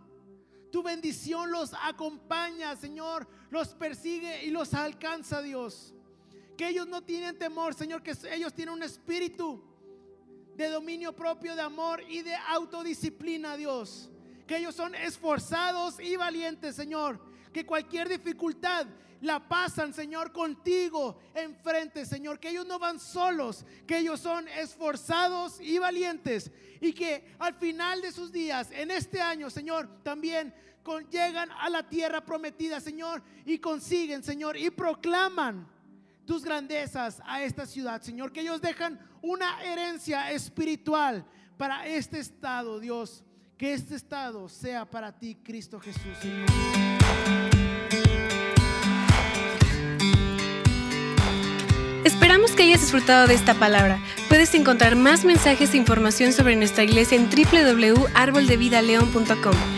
tu 0.70 0.84
bendición 0.84 1.50
los 1.50 1.74
acompaña, 1.82 2.76
Señor, 2.76 3.26
los 3.50 3.74
persigue 3.74 4.44
y 4.44 4.50
los 4.50 4.74
alcanza, 4.74 5.42
Dios. 5.42 5.92
Que 6.56 6.68
ellos 6.68 6.86
no 6.86 7.02
tienen 7.02 7.36
temor, 7.36 7.74
Señor, 7.74 8.00
que 8.00 8.16
ellos 8.30 8.54
tienen 8.54 8.74
un 8.74 8.84
espíritu 8.84 9.67
de 10.58 10.68
dominio 10.70 11.14
propio, 11.14 11.54
de 11.54 11.62
amor 11.62 12.02
y 12.08 12.22
de 12.22 12.34
autodisciplina, 12.34 13.56
Dios. 13.56 14.10
Que 14.44 14.56
ellos 14.56 14.74
son 14.74 14.92
esforzados 14.96 16.00
y 16.00 16.16
valientes, 16.16 16.74
Señor. 16.74 17.20
Que 17.52 17.64
cualquier 17.64 18.08
dificultad 18.08 18.88
la 19.20 19.48
pasan, 19.48 19.94
Señor, 19.94 20.32
contigo 20.32 21.20
enfrente, 21.32 22.04
Señor. 22.04 22.40
Que 22.40 22.50
ellos 22.50 22.66
no 22.66 22.80
van 22.80 22.98
solos, 22.98 23.64
que 23.86 23.98
ellos 23.98 24.18
son 24.18 24.48
esforzados 24.48 25.60
y 25.60 25.78
valientes. 25.78 26.50
Y 26.80 26.92
que 26.92 27.36
al 27.38 27.54
final 27.54 28.02
de 28.02 28.10
sus 28.10 28.32
días, 28.32 28.68
en 28.72 28.90
este 28.90 29.20
año, 29.20 29.50
Señor, 29.50 30.02
también 30.02 30.52
llegan 31.08 31.52
a 31.52 31.70
la 31.70 31.88
tierra 31.88 32.24
prometida, 32.24 32.80
Señor, 32.80 33.22
y 33.44 33.58
consiguen, 33.58 34.24
Señor, 34.24 34.56
y 34.56 34.70
proclaman 34.70 35.68
tus 36.26 36.42
grandezas 36.42 37.22
a 37.24 37.44
esta 37.44 37.64
ciudad, 37.64 38.02
Señor. 38.02 38.32
Que 38.32 38.40
ellos 38.40 38.60
dejan 38.60 38.98
una 39.22 39.62
herencia 39.62 40.30
espiritual 40.30 41.24
para 41.56 41.86
este 41.86 42.18
estado, 42.18 42.80
Dios. 42.80 43.24
Que 43.56 43.72
este 43.72 43.94
estado 43.96 44.48
sea 44.48 44.88
para 44.88 45.18
ti, 45.18 45.36
Cristo 45.42 45.80
Jesús, 45.80 46.16
Esperamos 52.04 52.52
que 52.52 52.62
hayas 52.62 52.80
disfrutado 52.80 53.26
de 53.26 53.34
esta 53.34 53.54
palabra. 53.54 54.00
Puedes 54.28 54.54
encontrar 54.54 54.94
más 54.96 55.24
mensajes 55.24 55.74
e 55.74 55.76
información 55.76 56.32
sobre 56.32 56.56
nuestra 56.56 56.84
iglesia 56.84 57.16
en 57.16 57.28
www.arboldevidaleon.com. 57.28 59.77